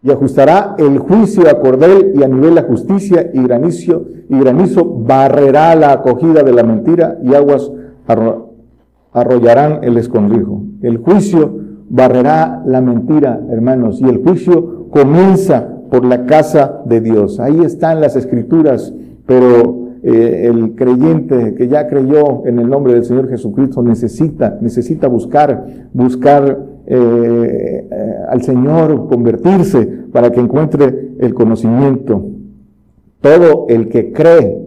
y 0.01 0.11
ajustará 0.11 0.75
el 0.77 0.97
juicio 0.97 1.49
a 1.49 1.59
cordel 1.59 2.13
y 2.15 2.23
a 2.23 2.29
nivel 2.29 2.55
la 2.55 2.63
justicia 2.63 3.31
y 3.33 3.43
granizo, 3.43 4.05
y 4.29 4.39
granizo 4.39 4.85
barrerá 4.85 5.75
la 5.75 5.91
acogida 5.91 6.41
de 6.41 6.53
la 6.53 6.63
mentira 6.63 7.17
y 7.21 7.33
aguas 7.33 7.69
arrollarán 9.13 9.83
el 9.83 9.97
escondrijo. 9.97 10.63
El 10.81 10.97
juicio 10.97 11.59
barrerá 11.89 12.63
la 12.65 12.81
mentira, 12.81 13.39
hermanos, 13.51 14.01
y 14.01 14.05
el 14.05 14.23
juicio 14.23 14.89
comienza 14.89 15.67
por 15.89 16.05
la 16.05 16.25
casa 16.25 16.81
de 16.85 17.01
Dios. 17.01 17.39
Ahí 17.39 17.61
están 17.61 18.01
las 18.01 18.15
escrituras, 18.15 18.93
pero 19.25 19.83
eh, 20.01 20.49
el 20.49 20.75
creyente 20.75 21.53
que 21.55 21.67
ya 21.67 21.87
creyó 21.87 22.45
en 22.45 22.59
el 22.59 22.69
nombre 22.69 22.93
del 22.93 23.05
Señor 23.05 23.29
Jesucristo 23.29 23.83
necesita, 23.83 24.57
necesita 24.59 25.07
buscar, 25.07 25.65
buscar 25.93 26.59
eh, 26.87 27.87
eh, 27.89 28.15
al 28.27 28.41
Señor, 28.41 29.07
convertirse 29.07 29.85
para 30.11 30.31
que 30.31 30.39
encuentre 30.39 31.11
el 31.19 31.33
conocimiento. 31.33 32.25
Todo 33.21 33.67
el 33.69 33.87
que 33.87 34.11
cree, 34.11 34.57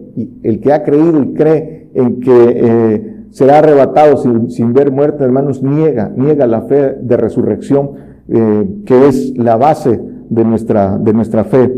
el 0.43 0.59
que 0.61 0.73
ha 0.73 0.81
creído 0.81 1.21
y 1.21 1.33
cree 1.33 1.89
en 1.93 2.19
que 2.19 3.16
será 3.31 3.59
arrebatado 3.59 4.17
sin, 4.17 4.49
sin, 4.49 4.73
ver 4.73 4.91
muerte, 4.91 5.23
hermanos, 5.23 5.61
niega, 5.63 6.11
niega 6.15 6.47
la 6.47 6.61
fe 6.61 6.95
de 6.99 7.17
resurrección, 7.17 7.91
que 8.27 9.07
es 9.07 9.37
la 9.37 9.55
base 9.55 9.99
de 10.29 10.43
nuestra, 10.43 10.97
de 10.97 11.13
nuestra 11.13 11.45
fe 11.45 11.71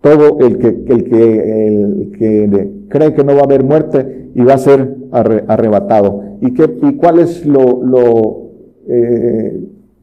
todo 0.00 0.38
el 0.40 0.58
que, 0.58 0.68
el 0.68 1.04
que, 1.04 1.66
el 1.66 2.10
que 2.18 2.70
cree 2.88 3.14
que 3.14 3.24
no 3.24 3.34
va 3.34 3.40
a 3.40 3.44
haber 3.44 3.64
muerte 3.64 4.30
y 4.34 4.42
va 4.42 4.54
a 4.54 4.58
ser 4.58 4.96
arrebatado. 5.12 6.22
¿Y, 6.40 6.54
qué, 6.54 6.78
y 6.82 6.94
cuál 6.94 7.18
es 7.18 7.44
lo, 7.44 7.82
lo, 7.84 8.50
eh, 8.88 9.60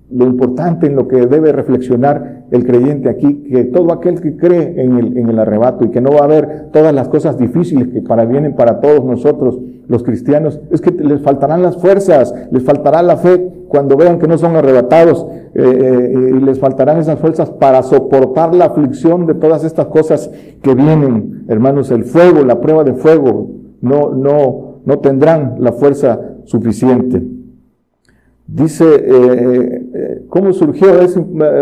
lo 0.09 0.25
importante 0.25 0.87
en 0.87 0.95
lo 0.95 1.07
que 1.07 1.25
debe 1.25 1.51
reflexionar 1.51 2.45
el 2.51 2.65
creyente 2.65 3.09
aquí? 3.09 3.43
Que 3.49 3.65
todo 3.65 3.91
aquel 3.91 4.21
que 4.21 4.37
cree 4.37 4.81
en 4.81 4.97
el, 4.97 5.17
en 5.17 5.29
el 5.29 5.39
arrebato 5.39 5.85
y 5.85 5.89
que 5.89 6.01
no 6.01 6.11
va 6.11 6.21
a 6.21 6.25
haber 6.25 6.67
todas 6.71 6.93
las 6.93 7.09
cosas 7.09 7.37
difíciles 7.37 7.89
que 7.89 8.01
para 8.01 8.25
vienen 8.25 8.55
para 8.55 8.79
todos 8.79 9.03
nosotros, 9.03 9.59
los 9.87 10.03
cristianos, 10.03 10.59
es 10.71 10.81
que 10.81 10.91
les 10.91 11.21
faltarán 11.21 11.61
las 11.61 11.77
fuerzas, 11.77 12.33
les 12.51 12.63
faltará 12.63 13.01
la 13.01 13.17
fe 13.17 13.51
cuando 13.67 13.95
vean 13.97 14.19
que 14.19 14.27
no 14.27 14.37
son 14.37 14.55
arrebatados 14.55 15.25
eh, 15.53 15.61
eh, 15.63 16.31
y 16.35 16.39
les 16.41 16.59
faltarán 16.59 16.99
esas 16.99 17.19
fuerzas 17.19 17.49
para 17.51 17.83
soportar 17.83 18.53
la 18.53 18.65
aflicción 18.65 19.25
de 19.25 19.33
todas 19.35 19.63
estas 19.63 19.87
cosas 19.87 20.29
que 20.61 20.75
vienen, 20.75 21.45
hermanos, 21.47 21.91
el 21.91 22.03
fuego, 22.03 22.43
la 22.43 22.59
prueba 22.59 22.83
de 22.83 22.93
fuego, 22.93 23.49
no, 23.81 24.11
no, 24.11 24.81
no 24.85 24.99
tendrán 24.99 25.55
la 25.59 25.71
fuerza 25.73 26.19
suficiente. 26.45 27.36
Dice, 28.47 28.85
eh, 28.85 30.23
¿cómo 30.29 30.53
surgió 30.53 30.87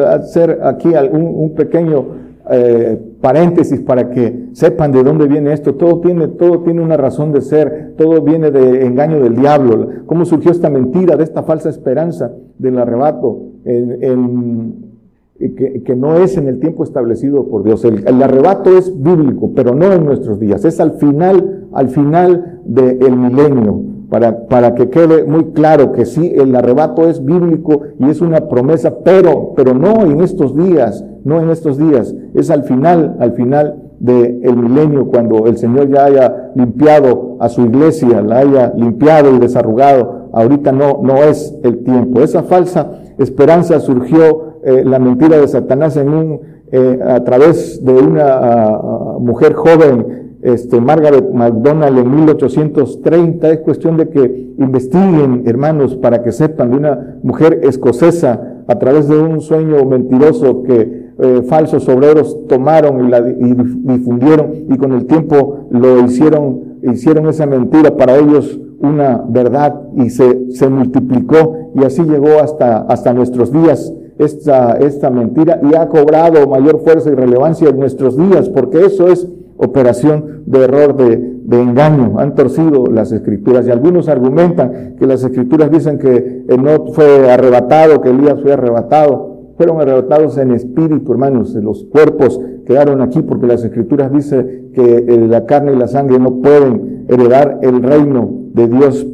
hacer 0.08 0.60
aquí 0.62 0.90
un, 1.12 1.56
pequeño 1.56 2.06
eh, 2.52 3.02
paréntesis 3.22 3.80
para 3.80 4.12
que 4.12 4.50
sepan 4.52 4.92
de 4.92 5.04
dónde 5.04 5.28
viene 5.28 5.52
esto. 5.52 5.74
Todo 5.74 6.00
tiene, 6.02 6.28
todo 6.28 6.60
tiene 6.60 6.84
una 6.84 6.96
razón 6.96 7.32
de 7.32 7.42
ser, 7.42 7.96
todo 7.98 8.22
viene 8.22 8.52
de 8.52 8.86
engaño 8.86 9.20
del 9.20 9.36
diablo. 9.36 9.90
¿Cómo 10.06 10.26
surgió 10.26 10.52
esta 10.52 10.70
mentira, 10.70 11.16
de 11.16 11.24
esta 11.24 11.42
falsa 11.42 11.70
esperanza 11.70 12.34
del 12.60 12.78
arrebato, 12.78 13.40
que, 13.64 15.82
que, 15.84 15.96
no 15.96 16.18
es 16.18 16.38
en 16.38 16.48
el 16.48 16.60
tiempo 16.60 16.84
establecido 16.84 17.48
por 17.48 17.64
Dios? 17.64 17.84
El, 17.84 18.22
arrebato 18.22 18.78
es 18.78 18.94
bíblico, 19.02 19.54
pero 19.56 19.74
no 19.74 19.92
en 19.92 20.06
nuestros 20.06 20.40
días. 20.40 20.64
Es 20.66 20.80
al 20.80 20.92
final, 20.92 21.66
al 21.74 21.90
final 21.90 22.60
del 22.64 23.18
milenio. 23.18 23.95
Para, 24.10 24.48
para, 24.48 24.76
que 24.76 24.90
quede 24.90 25.24
muy 25.24 25.46
claro 25.54 25.92
que 25.92 26.06
sí, 26.06 26.34
el 26.36 26.56
arrebato 26.56 27.08
es 27.08 27.24
bíblico 27.24 27.82
y 28.00 28.10
es 28.10 28.22
una 28.22 28.48
promesa, 28.48 29.00
pero, 29.04 29.54
pero 29.56 29.74
no 29.74 30.04
en 30.04 30.22
estos 30.22 30.56
días, 30.56 31.04
no 31.24 31.42
en 31.42 31.50
estos 31.50 31.78
días, 31.78 32.14
es 32.34 32.50
al 32.52 32.64
final, 32.64 33.16
al 33.20 33.32
final 33.32 33.86
del 34.00 34.56
milenio, 34.56 35.08
cuando 35.08 35.48
el 35.48 35.58
Señor 35.58 35.90
ya 35.90 36.06
haya 36.06 36.52
limpiado 36.56 37.38
a 37.40 37.50
su 37.50 37.62
iglesia, 37.62 38.22
la 38.22 38.40
haya 38.40 38.74
limpiado 38.76 39.36
y 39.36 39.40
desarrugado. 39.40 40.30
Ahorita 40.34 40.72
no, 40.72 41.00
no 41.02 41.16
es 41.24 41.56
el 41.64 41.84
tiempo. 41.84 42.22
Esa 42.22 42.44
falsa 42.44 42.92
esperanza 43.18 43.80
surgió, 43.80 44.56
eh, 44.64 44.84
la 44.84 45.00
mentira 45.00 45.38
de 45.38 45.48
Satanás 45.48 45.96
en 45.98 46.10
un, 46.10 46.40
eh, 46.72 47.00
a 47.08 47.24
través 47.24 47.84
de 47.86 47.94
una 47.94 48.80
mujer 49.20 49.54
joven, 49.54 50.35
este, 50.46 50.80
Margaret 50.80 51.34
MacDonald 51.34 51.98
en 51.98 52.16
1830. 52.16 53.50
Es 53.50 53.60
cuestión 53.60 53.98
de 53.98 54.10
que 54.10 54.54
investiguen, 54.58 55.44
hermanos, 55.46 55.96
para 55.96 56.24
que 56.24 56.32
sepan 56.32 56.72
de 56.72 56.78
una 56.78 57.18
mujer 57.24 57.62
escocesa 57.64 58.62
a 58.68 58.80
través 58.80 59.08
de 59.08 59.18
un 59.18 59.42
sueño 59.42 59.84
mentiroso 59.86 60.64
que 60.64 61.06
eh, 61.18 61.44
falsos 61.48 61.88
obreros 61.90 62.46
tomaron 62.48 63.06
y, 63.06 63.10
la, 63.10 63.22
difundieron 63.22 64.66
y 64.70 64.78
con 64.78 64.92
el 64.94 65.06
tiempo 65.06 65.68
lo 65.70 66.06
hicieron, 66.06 66.80
hicieron 66.84 67.28
esa 67.28 67.46
mentira 67.46 67.96
para 67.96 68.18
ellos 68.18 68.60
una 68.80 69.24
verdad 69.28 69.82
y 69.96 70.10
se, 70.10 70.52
se 70.52 70.68
multiplicó 70.68 71.72
y 71.74 71.84
así 71.86 72.04
llegó 72.04 72.40
hasta, 72.42 72.80
hasta 72.80 73.14
nuestros 73.14 73.52
días 73.52 73.94
esta, 74.18 74.78
esta 74.78 75.10
mentira 75.10 75.60
y 75.64 75.76
ha 75.76 75.88
cobrado 75.88 76.48
mayor 76.48 76.82
fuerza 76.82 77.10
y 77.10 77.16
relevancia 77.16 77.70
en 77.70 77.80
nuestros 77.80 78.18
días 78.18 78.50
porque 78.50 78.86
eso 78.86 79.08
es 79.08 79.28
operación 79.58 80.44
de 80.46 80.64
error, 80.64 80.96
de, 80.96 81.62
engaño. 81.62 82.20
Han 82.20 82.36
torcido 82.36 82.86
las 82.88 83.12
escrituras 83.12 83.68
y 83.68 83.72
algunos 83.72 84.10
argumentan 84.10 84.96
que 85.00 85.06
las 85.06 85.24
escrituras 85.24 85.72
dicen 85.72 85.98
que 86.00 86.46
no 86.58 86.88
fue 86.94 87.32
arrebatado, 87.32 88.02
que 88.02 88.10
Elías 88.10 88.42
fue 88.42 88.54
arrebatado 88.54 89.36
fueron 89.58 89.80
arrebatados 89.80 90.38
en 90.38 90.52
espíritu, 90.52 91.12
hermanos. 91.12 91.54
Los 91.56 91.86
cuerpos 91.86 92.40
quedaron 92.66 93.02
aquí 93.02 93.22
porque 93.22 93.48
las 93.48 93.64
escrituras 93.64 94.12
dicen 94.12 94.72
que 94.74 95.06
eh, 95.08 95.28
la 95.28 95.46
carne 95.46 95.74
y 95.74 95.78
la 95.78 95.88
sangre 95.88 96.20
no 96.20 96.42
pueden 96.42 97.06
heredar 97.08 97.60
el 97.62 97.82
reino 97.82 98.30
de 98.54 98.68
Dios. 98.68 99.08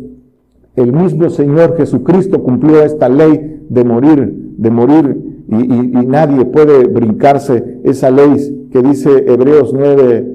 El 0.76 0.94
mismo 0.94 1.30
Señor 1.30 1.76
Jesucristo 1.78 2.42
cumplió 2.44 2.84
esta 2.84 3.10
ley 3.10 3.66
de 3.70 3.84
morir, 3.84 4.54
de 4.58 4.72
morir, 4.72 5.31
y, 5.52 6.06
nadie 6.08 6.46
puede 6.46 6.88
brincarse 6.88 7.80
esa 7.84 8.10
ley 8.10 8.70
que 8.72 8.82
dice 8.82 9.26
Hebreos 9.28 9.74
9, 9.74 10.26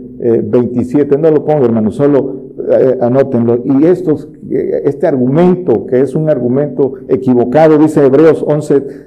27. 0.45 1.15
Eh, 1.15 1.19
no 1.19 1.31
lo 1.31 1.45
pongo, 1.45 1.65
hermanos, 1.65 1.97
solo 1.97 2.51
eh, 2.71 2.99
anótenlo. 3.01 3.63
Y 3.65 3.87
estos, 3.87 4.29
este 4.51 5.07
argumento, 5.07 5.87
que 5.87 6.01
es 6.01 6.15
un 6.15 6.29
argumento 6.29 6.95
equivocado, 7.09 7.79
dice 7.79 8.05
Hebreos 8.05 8.45
11, 8.47 9.07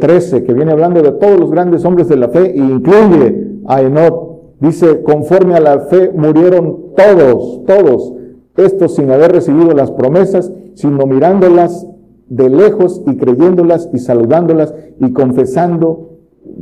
13, 0.00 0.44
que 0.44 0.54
viene 0.54 0.72
hablando 0.72 1.02
de 1.02 1.12
todos 1.12 1.38
los 1.38 1.50
grandes 1.50 1.84
hombres 1.84 2.08
de 2.08 2.16
la 2.16 2.28
fe, 2.30 2.52
e 2.52 2.56
incluye 2.56 3.58
a 3.66 3.82
Enoch. 3.82 4.26
Dice, 4.58 5.02
conforme 5.02 5.54
a 5.54 5.60
la 5.60 5.80
fe 5.80 6.10
murieron 6.14 6.94
todos, 6.96 7.62
todos, 7.66 8.14
estos 8.56 8.94
sin 8.94 9.10
haber 9.10 9.32
recibido 9.32 9.72
las 9.72 9.90
promesas, 9.90 10.50
sino 10.74 11.06
mirándolas 11.06 11.86
de 12.28 12.50
lejos 12.50 13.02
y 13.06 13.16
creyéndolas 13.16 13.88
y 13.92 13.98
saludándolas 13.98 14.74
y 15.00 15.12
confesando, 15.12 16.16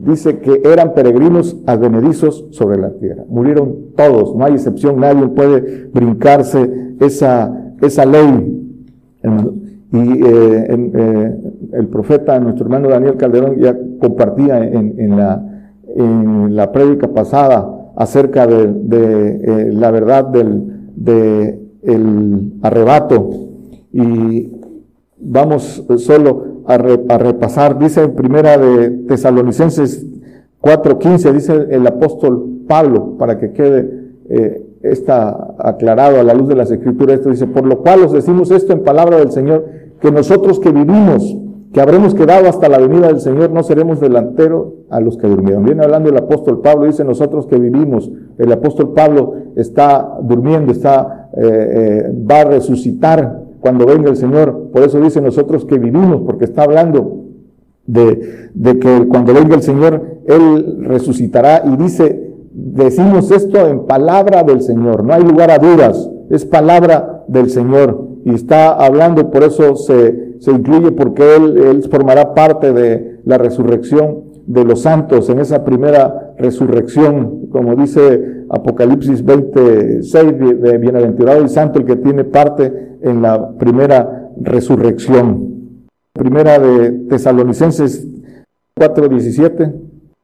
dice 0.07 0.39
que 0.39 0.63
eran 0.65 0.95
peregrinos 0.95 1.57
advenedizos 1.67 2.47
sobre 2.51 2.79
la 2.79 2.91
tierra. 2.91 3.25
Murieron 3.29 3.93
todos, 3.97 4.35
no 4.35 4.45
hay 4.45 4.55
excepción, 4.55 5.01
nadie 5.01 5.27
puede 5.29 5.89
brincarse 5.93 6.97
esa, 7.01 7.73
esa 7.81 8.05
ley. 8.05 8.61
Y 9.93 9.97
eh, 9.99 10.67
eh, 10.69 11.37
el 11.73 11.87
profeta, 11.87 12.39
nuestro 12.41 12.65
hermano 12.65 12.89
Daniel 12.89 13.17
Calderón, 13.17 13.57
ya 13.59 13.77
compartía 14.01 14.59
en, 14.59 15.17
la, 15.17 15.43
en 15.95 16.57
la 16.57 16.73
prédica 16.73 17.09
pasada 17.09 17.93
acerca 17.97 18.47
de, 18.47 19.41
eh, 19.43 19.73
la 19.73 19.91
verdad 19.91 20.25
del 20.25 20.91
de 20.97 21.61
el 21.83 22.55
arrebato. 22.63 23.31
Y 23.93 24.51
vamos 25.25 25.85
solo 25.97 26.63
a, 26.67 26.79
repasar, 26.79 27.79
dice 27.79 28.03
en 28.03 28.15
primera 28.15 28.57
de 28.57 28.91
Tesalonicenses 29.09 30.07
4.15, 30.61 31.33
dice 31.33 31.67
el 31.71 31.87
apóstol 31.87 32.63
Pablo, 32.67 33.17
para 33.19 33.39
que 33.39 33.53
quede 33.53 34.05
está 34.85 35.55
aclarado 35.59 36.21
a 36.21 36.23
la 36.23 36.35
luz 36.35 36.49
de 36.49 36.55
las 36.55 36.71
escrituras, 36.71 37.17
esto 37.17 37.31
dice, 37.31 37.47
por 37.47 37.67
lo 37.67 37.79
cual 37.79 38.05
os 38.05 38.13
decimos 38.13 38.51
esto 38.51 38.73
en 38.73 38.85
palabra 38.85 39.17
del 39.17 39.31
Señor, 39.31 39.65
que 40.01 40.13
nosotros 40.13 40.61
que 40.61 40.71
vivimos, 40.71 41.37
que 41.73 41.81
habremos 41.81 42.15
quedado 42.15 42.49
hasta 42.49 42.69
la 42.69 42.79
venida 42.79 43.09
del 43.09 43.21
Señor, 43.21 43.51
no 43.51 43.63
seremos 43.63 43.99
delanteros 43.99 44.75
a 44.91 45.01
los 45.01 45.17
que 45.17 45.27
durmieron. 45.27 45.65
Viene 45.65 45.83
hablando 45.83 46.11
el 46.11 46.17
apóstol 46.19 46.61
Pablo, 46.61 46.85
dice 46.85 47.03
nosotros 47.03 47.47
que 47.47 47.59
vivimos. 47.59 48.11
El 48.39 48.53
apóstol 48.53 48.93
Pablo 48.93 49.35
está 49.57 50.19
durmiendo, 50.23 50.71
está, 50.71 51.31
eh, 51.37 51.43
eh, 51.43 52.13
va 52.31 52.43
a 52.43 52.45
resucitar 52.45 53.44
cuando 53.65 53.87
venga 53.87 54.11
el 54.11 54.17
Señor. 54.19 54.69
Por 54.75 54.83
eso 54.83 55.01
dice 55.01 55.23
nosotros 55.23 55.65
que 55.65 55.79
vivimos, 55.79 56.21
porque 56.27 56.45
está 56.45 56.65
hablando 56.65 57.25
de, 57.87 58.51
que 58.79 59.09
cuando 59.09 59.33
venga 59.33 59.55
el 59.55 59.63
Señor, 59.63 60.19
Él 60.27 60.81
resucitará 60.81 61.63
y 61.65 61.75
dice, 61.83 62.31
decimos 62.53 63.31
esto 63.31 63.67
en 63.67 63.87
palabra 63.87 64.43
del 64.43 64.61
Señor, 64.61 65.03
no 65.03 65.15
hay 65.15 65.23
lugar 65.23 65.51
a 65.51 65.57
dudas, 65.57 66.11
es 66.29 66.45
palabra 66.45 67.25
del 67.27 67.49
Señor 67.49 68.07
y 68.27 68.35
está 68.35 68.69
hablando, 68.69 69.31
por 69.31 69.43
eso 69.45 69.77
se, 69.77 70.35
se 70.41 70.51
incluye, 70.51 70.93
porque 70.93 71.35
él, 71.35 71.57
él 71.57 71.83
formará 71.91 72.35
parte 72.35 72.75
de 72.75 73.21
la 73.25 73.39
resurrección 73.39 74.25
de 74.47 74.63
los 74.63 74.83
santos 74.83 75.31
en 75.31 75.39
esa 75.39 75.65
primera 75.65 76.24
resurrección, 76.39 77.47
como 77.51 77.75
dice 77.77 78.45
Apocalipsis 78.49 79.25
26, 79.25 80.39
de 80.61 80.79
bienaventurado 80.79 81.45
y 81.45 81.49
santo 81.49 81.79
el 81.79 81.85
que 81.85 81.97
tiene 81.97 82.25
parte 82.25 82.99
en 83.03 83.23
la 83.23 83.53
primera 83.53 84.31
resurrección. 84.41 85.79
Primera 86.13 86.59
de 86.59 86.91
Tesalonicenses 87.09 88.07
4:17 88.77 89.73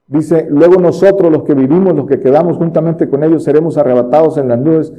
dice, 0.09 0.46
luego 0.51 0.81
nosotros 0.81 1.31
los 1.31 1.44
que 1.44 1.55
vivimos, 1.55 1.94
los 1.94 2.07
que 2.07 2.20
quedamos 2.20 2.57
juntamente 2.57 3.09
con 3.09 3.23
ellos, 3.23 3.44
seremos 3.44 3.79
arrebatados 3.79 4.38
en 4.38 4.49
las 4.49 4.59
nubes 4.59 4.92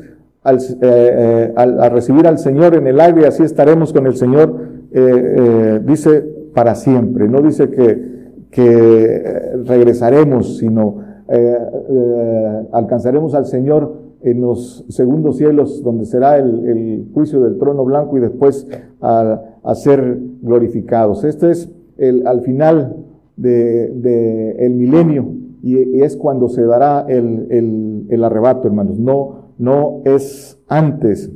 al, 0.43 0.57
eh, 0.57 0.63
eh, 0.81 1.53
a 1.55 1.89
recibir 1.89 2.27
al 2.27 2.39
Señor 2.39 2.75
en 2.75 2.87
el 2.87 2.99
aire, 2.99 3.27
así 3.27 3.43
estaremos 3.43 3.93
con 3.93 4.07
el 4.07 4.15
Señor, 4.15 4.53
eh, 4.91 5.79
dice 5.83 6.25
para 6.53 6.75
siempre, 6.75 7.27
no 7.27 7.41
dice 7.41 7.69
que 7.69 8.20
que 8.51 9.23
regresaremos, 9.65 10.57
sino 10.57 10.99
eh, 11.27 11.57
eh, 11.89 12.67
alcanzaremos 12.73 13.33
al 13.33 13.45
Señor 13.45 14.01
en 14.21 14.41
los 14.41 14.85
segundos 14.89 15.37
cielos, 15.37 15.81
donde 15.81 16.05
será 16.05 16.37
el, 16.37 17.09
juicio 17.13 17.41
del 17.41 17.57
trono 17.57 17.83
blanco 17.85 18.17
y 18.17 18.21
después 18.21 18.67
a, 19.01 19.41
ser 19.73 20.19
glorificados. 20.41 21.23
Este 21.23 21.51
es 21.51 21.71
el, 21.97 22.27
al 22.27 22.41
final 22.41 22.97
del 23.37 24.01
de, 24.01 24.51
el 24.59 24.73
milenio 24.73 25.33
y 25.63 26.01
es 26.01 26.17
cuando 26.17 26.49
se 26.49 26.63
dará 26.63 27.05
el, 27.07 28.23
arrebato, 28.23 28.67
hermanos. 28.67 28.99
No, 28.99 29.53
no 29.57 30.01
es 30.05 30.59
antes. 30.67 31.31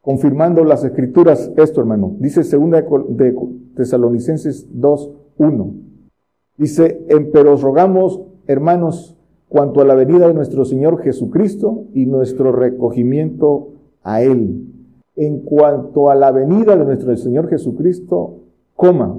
Confirmando 0.00 0.64
las 0.64 0.84
escrituras 0.84 1.50
esto, 1.56 1.80
hermano. 1.80 2.16
Dice 2.18 2.44
segunda 2.44 2.84
de 3.08 3.34
Tesalonicenses 3.74 4.68
2, 4.72 5.10
1. 5.38 5.74
Dice, 6.56 7.04
pero 7.32 7.54
os 7.54 7.62
rogamos, 7.62 8.20
hermanos, 8.46 9.16
cuanto 9.48 9.80
a 9.80 9.84
la 9.84 9.94
venida 9.94 10.28
de 10.28 10.34
nuestro 10.34 10.64
Señor 10.64 11.02
Jesucristo 11.02 11.84
y 11.94 12.06
nuestro 12.06 12.52
recogimiento 12.52 13.68
a 14.02 14.22
Él. 14.22 14.66
En 15.16 15.40
cuanto 15.40 16.10
a 16.10 16.14
la 16.14 16.32
venida 16.32 16.76
de 16.76 16.84
nuestro 16.84 17.16
Señor 17.16 17.48
Jesucristo, 17.48 18.40
coma, 18.74 19.16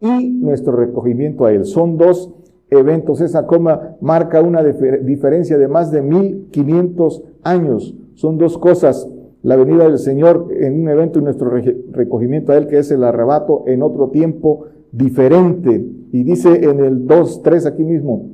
y 0.00 0.28
nuestro 0.28 0.76
recogimiento 0.76 1.46
a 1.46 1.52
Él. 1.52 1.64
Son 1.64 1.96
dos 1.96 2.32
eventos. 2.70 3.20
Esa 3.20 3.46
coma 3.46 3.96
marca 4.00 4.42
una 4.42 4.62
diferencia 4.62 5.58
de 5.58 5.68
más 5.68 5.90
de 5.90 6.02
1500 6.02 7.22
años. 7.42 7.94
Son 8.14 8.38
dos 8.38 8.58
cosas. 8.58 9.08
La 9.42 9.56
venida 9.56 9.84
del 9.84 9.98
Señor 9.98 10.48
en 10.50 10.80
un 10.80 10.88
evento 10.88 11.18
y 11.18 11.22
nuestro 11.22 11.50
recogimiento 11.92 12.52
a 12.52 12.56
Él, 12.56 12.66
que 12.66 12.78
es 12.78 12.90
el 12.90 13.04
arrebato 13.04 13.64
en 13.66 13.82
otro 13.82 14.08
tiempo 14.08 14.66
diferente. 14.96 15.84
Y 16.12 16.22
dice 16.22 16.64
en 16.64 16.80
el 16.80 17.06
2, 17.06 17.42
3 17.42 17.66
aquí 17.66 17.84
mismo, 17.84 18.30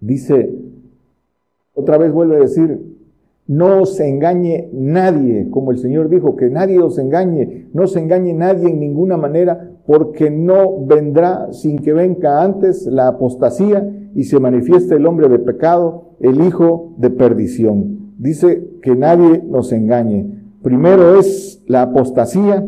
dice, 0.00 0.50
otra 1.74 1.98
vez 1.98 2.12
vuelve 2.12 2.36
a 2.36 2.40
decir, 2.40 2.80
no 3.46 3.84
se 3.86 4.08
engañe 4.08 4.70
nadie, 4.72 5.48
como 5.50 5.72
el 5.72 5.78
Señor 5.78 6.08
dijo, 6.08 6.36
que 6.36 6.48
nadie 6.48 6.78
os 6.78 6.98
engañe, 6.98 7.66
no 7.74 7.86
se 7.86 8.00
engañe 8.00 8.32
nadie 8.32 8.70
en 8.70 8.80
ninguna 8.80 9.16
manera, 9.16 9.70
porque 9.86 10.30
no 10.30 10.86
vendrá 10.86 11.52
sin 11.52 11.80
que 11.80 11.92
venga 11.92 12.42
antes 12.42 12.86
la 12.86 13.08
apostasía 13.08 13.86
y 14.14 14.24
se 14.24 14.38
manifieste 14.38 14.94
el 14.94 15.06
hombre 15.06 15.28
de 15.28 15.40
pecado, 15.40 16.12
el 16.20 16.40
hijo 16.40 16.94
de 16.98 17.10
perdición. 17.10 18.12
Dice 18.18 18.64
que 18.80 18.94
nadie 18.94 19.42
nos 19.44 19.72
engañe. 19.72 20.38
Primero 20.62 21.18
es 21.18 21.62
la 21.66 21.82
apostasía 21.82 22.64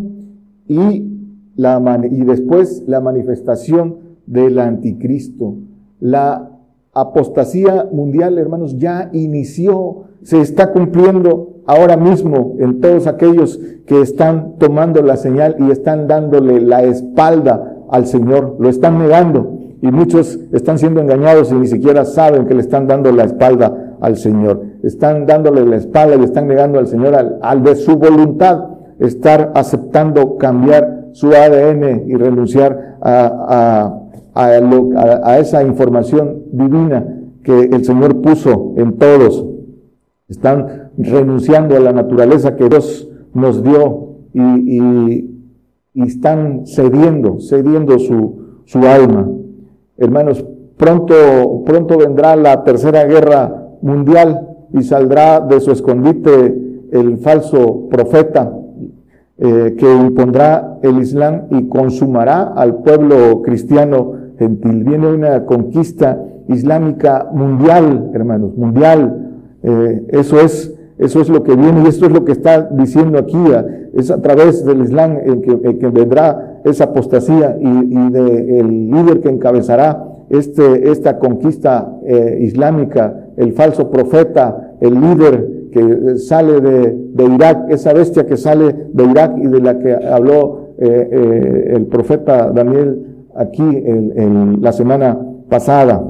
y 0.67 1.14
y 1.57 2.25
después 2.25 2.85
la 2.87 3.01
manifestación 3.01 3.97
del 4.27 4.59
anticristo. 4.59 5.57
La 6.01 6.51
apostasía 6.93 7.89
mundial, 7.93 8.39
hermanos, 8.39 8.79
ya 8.79 9.11
inició, 9.13 10.05
se 10.23 10.41
está 10.41 10.73
cumpliendo 10.73 11.63
ahora 11.67 11.97
mismo 11.97 12.57
en 12.59 12.81
todos 12.81 13.07
aquellos 13.07 13.61
que 13.87 14.01
están 14.01 14.59
tomando 14.59 15.03
la 15.03 15.17
señal 15.17 15.57
y 15.59 15.71
están 15.71 16.07
dándole 16.07 16.61
la 16.61 16.83
espalda 16.83 17.77
al 17.91 18.07
Señor, 18.07 18.57
lo 18.59 18.69
están 18.69 18.99
negando 18.99 19.59
y 19.81 19.89
muchos 19.89 20.39
están 20.53 20.79
siendo 20.79 21.01
engañados 21.01 21.53
y 21.53 21.55
ni 21.55 21.67
siquiera 21.67 22.05
saben 22.05 22.47
que 22.47 22.55
le 22.55 22.61
están 22.61 22.87
dando 22.87 23.13
la 23.13 23.25
espalda 23.25 23.97
al 24.01 24.17
Señor. 24.17 24.63
Están 24.83 25.27
dándole 25.27 25.65
la 25.67 25.77
espalda 25.77 26.17
y 26.17 26.25
están 26.25 26.49
negando 26.49 26.79
al 26.79 26.87
Señor 26.87 27.15
al, 27.15 27.39
al 27.43 27.63
de 27.63 27.77
su 27.77 27.97
voluntad 27.97 28.65
estar 28.99 29.53
aceptando 29.55 30.37
cambiar 30.39 30.94
su 31.15 31.29
ADN 31.29 32.09
y 32.09 32.15
renunciar 32.17 32.97
a, 33.01 33.95
a, 34.35 35.39
esa 35.39 35.63
información 35.63 36.43
divina 36.51 37.07
que 37.45 37.61
el 37.73 37.85
Señor 37.85 38.21
puso 38.21 38.75
en 38.77 38.99
todos. 38.99 39.47
Están 40.29 40.91
renunciando 40.99 41.77
a 41.77 41.81
la 41.81 41.93
naturaleza 41.93 42.57
que 42.57 42.69
Dios 42.69 43.09
nos 43.33 43.63
dio 43.63 44.09
y, 44.35 45.31
están 45.95 46.67
cediendo, 46.67 47.39
cediendo 47.39 48.01
su, 48.01 48.63
su 48.65 48.81
alma. 48.81 49.31
Hermanos, 49.97 50.45
pronto, 50.77 51.63
pronto 51.65 51.97
vendrá 51.97 52.35
la 52.35 52.65
tercera 52.65 53.05
guerra 53.05 53.69
mundial 53.83 54.49
y 54.73 54.83
saldrá 54.83 55.39
de 55.39 55.61
su 55.61 55.71
escondite 55.71 56.59
el 56.91 57.19
falso 57.19 57.89
profeta 57.89 58.53
eh, 59.39 59.75
que 59.79 59.95
impondrá 59.95 60.79
el 60.83 60.99
Islam 60.99 61.43
y 61.51 61.69
consumará 61.69 62.53
al 62.55 62.83
pueblo 62.83 63.43
cristiano 63.43 64.13
gentil. 64.39 64.85
Viene 64.85 65.09
una 65.09 65.45
conquista 65.45 66.23
islámica 66.49 67.29
mundial, 67.33 68.11
hermanos, 68.15 68.57
mundial. 68.57 69.31
Eh, 69.63 70.07
eso 70.11 70.41
es 70.41 70.75
eso 70.97 71.21
es 71.21 71.29
lo 71.29 71.43
que 71.43 71.57
viene 71.57 71.83
y 71.85 71.89
esto 71.89 72.07
es 72.07 72.13
lo 72.13 72.25
que 72.25 72.33
está 72.33 72.63
diciendo 72.71 73.19
aquí. 73.19 73.39
Es 73.95 74.11
a 74.11 74.23
través 74.23 74.65
del 74.65 74.83
Islam 74.83 75.19
en 75.25 75.43
que, 75.43 75.89
vendrá 75.89 76.61
esa 76.65 76.85
apostasía 76.85 77.57
y, 77.61 77.67
y 77.67 78.11
del 78.11 78.91
líder 78.91 79.21
que 79.21 79.29
encabezará 79.29 80.05
este, 80.31 80.91
esta 80.91 81.19
conquista 81.19 81.99
eh, 82.07 82.39
islámica, 82.43 83.27
el 83.37 83.53
falso 83.53 83.91
profeta, 83.91 84.77
el 84.81 85.01
líder 85.01 85.54
que 85.75 86.19
sale 86.19 86.61
de, 86.61 87.25
Irak, 87.35 87.69
esa 87.69 87.93
bestia 87.93 88.25
que 88.25 88.37
sale 88.37 88.73
de 88.93 89.05
Irak 89.05 89.37
y 89.39 89.49
de 89.49 89.61
la 89.61 89.77
que 89.77 89.93
habló 89.93 90.69
eh, 90.79 91.09
eh, 91.11 91.73
el 91.75 91.87
profeta 91.87 92.53
Daniel 92.53 93.27
aquí 93.35 93.65
en, 93.65 94.63
la 94.63 94.73
semana 94.73 95.19
pasada. 95.49 96.01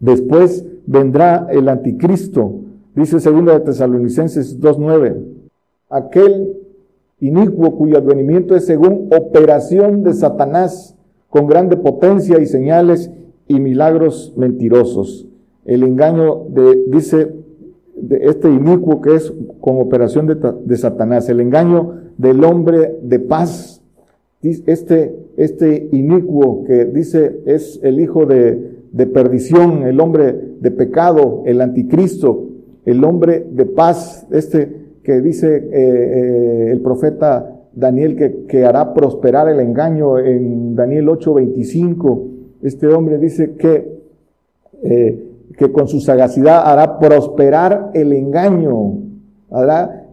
Después 0.00 0.64
vendrá 0.86 1.48
el 1.50 1.68
anticristo, 1.68 2.60
dice 2.94 3.18
2 3.18 3.44
de 3.44 3.60
Tesalonicenses 3.60 4.58
2.9, 4.58 5.16
aquel 5.90 6.56
inicuo 7.20 7.76
cuyo 7.76 7.98
advenimiento 7.98 8.56
es 8.56 8.64
según 8.64 9.10
operación 9.14 10.02
de 10.02 10.14
Satanás, 10.14 10.96
con 11.28 11.46
grande 11.46 11.76
potencia 11.76 12.40
y 12.40 12.46
señales 12.46 13.10
y 13.48 13.60
milagros 13.60 14.32
mentirosos. 14.34 15.26
El 15.66 15.82
engaño 15.82 16.46
de, 16.48 16.84
dice 16.86 17.34
de 18.02 18.26
este 18.26 18.48
inicuo 18.48 19.00
que 19.00 19.14
es 19.14 19.32
con 19.60 19.80
operación 19.80 20.26
de, 20.26 20.76
Satanás, 20.76 21.28
el 21.28 21.40
engaño 21.40 21.94
del 22.16 22.44
hombre 22.44 22.96
de 23.02 23.18
paz. 23.18 23.82
Este, 24.42 25.14
este 25.36 25.88
inicuo 25.92 26.64
que 26.64 26.84
dice 26.84 27.40
es 27.46 27.80
el 27.82 28.00
hijo 28.00 28.26
de, 28.26 28.76
perdición, 29.12 29.82
el 29.82 30.00
hombre 30.00 30.34
de 30.60 30.70
pecado, 30.70 31.42
el 31.46 31.60
anticristo, 31.60 32.46
el 32.84 33.04
hombre 33.04 33.46
de 33.50 33.66
paz, 33.66 34.26
este 34.30 34.88
que 35.02 35.20
dice 35.20 35.56
eh, 35.56 35.70
eh, 35.72 36.70
el 36.70 36.80
profeta 36.80 37.54
Daniel 37.74 38.16
que, 38.16 38.44
que, 38.46 38.64
hará 38.64 38.92
prosperar 38.92 39.48
el 39.48 39.60
engaño 39.60 40.18
en 40.18 40.74
Daniel 40.74 41.08
8:25. 41.08 42.24
Este 42.62 42.88
hombre 42.88 43.18
dice 43.18 43.52
que 43.52 43.98
eh, 44.82 45.27
que 45.56 45.72
con 45.72 45.88
su 45.88 46.00
sagacidad 46.00 46.62
hará 46.64 46.98
prosperar 46.98 47.90
el 47.94 48.12
engaño. 48.12 48.98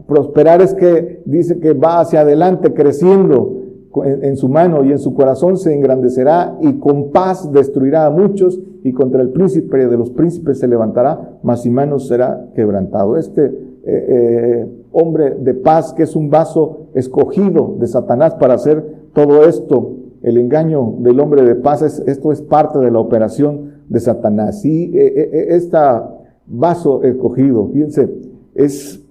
Prosperar 0.08 0.62
es 0.62 0.74
que 0.74 1.24
dice 1.26 1.60
que 1.60 1.74
va 1.74 2.00
hacia 2.00 2.22
adelante 2.22 2.74
creciendo 2.74 3.64
en, 4.04 4.36
su 4.36 4.50
mano 4.50 4.84
y 4.84 4.92
en 4.92 5.00
su 5.00 5.14
corazón 5.14 5.58
se 5.58 5.74
engrandecerá 5.74 6.58
y 6.62 6.74
con 6.80 7.12
paz 7.12 7.52
destruirá 7.52 8.06
a 8.06 8.10
muchos 8.10 8.60
y 8.84 8.92
contra 8.92 9.22
el 9.22 9.30
príncipe 9.30 9.88
de 9.88 9.98
los 9.98 10.10
príncipes 10.12 10.60
se 10.60 10.68
levantará, 10.68 11.38
mas 11.44 11.66
y 11.66 11.70
manos 11.70 12.08
será 12.08 12.50
quebrantado. 12.54 13.18
Este 13.18 13.46
eh, 13.46 13.52
eh, 13.86 14.68
hombre 14.92 15.36
de 15.40 15.54
paz 15.54 15.94
que 15.94 16.04
es 16.04 16.16
un 16.16 16.30
vaso 16.30 16.88
escogido 16.94 17.76
de 17.80 17.88
Satanás 17.88 18.36
para 18.36 18.56
hacer 18.56 18.86
todo 19.14 19.46
esto. 19.46 19.94
El 20.22 20.38
engaño 20.38 20.96
del 21.00 21.20
hombre 21.20 21.44
de 21.44 21.56
paz, 21.56 21.82
esto 21.82 22.32
es 22.32 22.42
parte 22.42 22.80
de 22.80 22.92
la 22.92 23.00
operación 23.00 23.75
de 23.90 24.00
Satanás. 24.00 24.64
Y 24.66 24.92
este 24.96 25.78
vaso 26.48 27.04
escogido, 27.04 27.70
fíjense, 27.72 28.10
es 28.54 29.04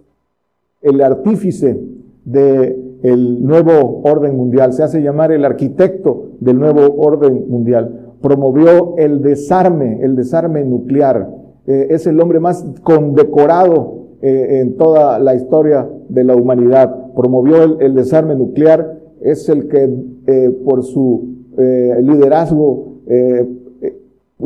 el 0.82 1.00
artífice 1.00 1.80
del 2.24 3.44
nuevo 3.46 4.02
orden 4.04 4.36
mundial, 4.36 4.72
se 4.72 4.82
hace 4.82 5.02
llamar 5.02 5.32
el 5.32 5.44
arquitecto 5.44 6.30
del 6.40 6.58
nuevo 6.58 6.94
orden 6.98 7.46
mundial. 7.48 8.12
Promovió 8.20 8.96
el 8.96 9.22
desarme, 9.22 10.00
el 10.02 10.16
desarme 10.16 10.64
nuclear. 10.64 11.28
Eh, 11.66 11.88
es 11.90 12.06
el 12.06 12.20
hombre 12.20 12.40
más 12.40 12.64
condecorado 12.82 14.08
eh, 14.22 14.60
en 14.60 14.76
toda 14.76 15.18
la 15.18 15.34
historia 15.34 15.88
de 16.08 16.24
la 16.24 16.36
humanidad. 16.36 17.12
Promovió 17.14 17.80
el, 17.80 17.94
desarme 17.94 18.34
nuclear, 18.34 18.98
es 19.20 19.48
el 19.48 19.68
que 19.68 19.90
eh, 20.26 20.50
por 20.64 20.82
su 20.82 21.34
liderazgo 21.56 22.94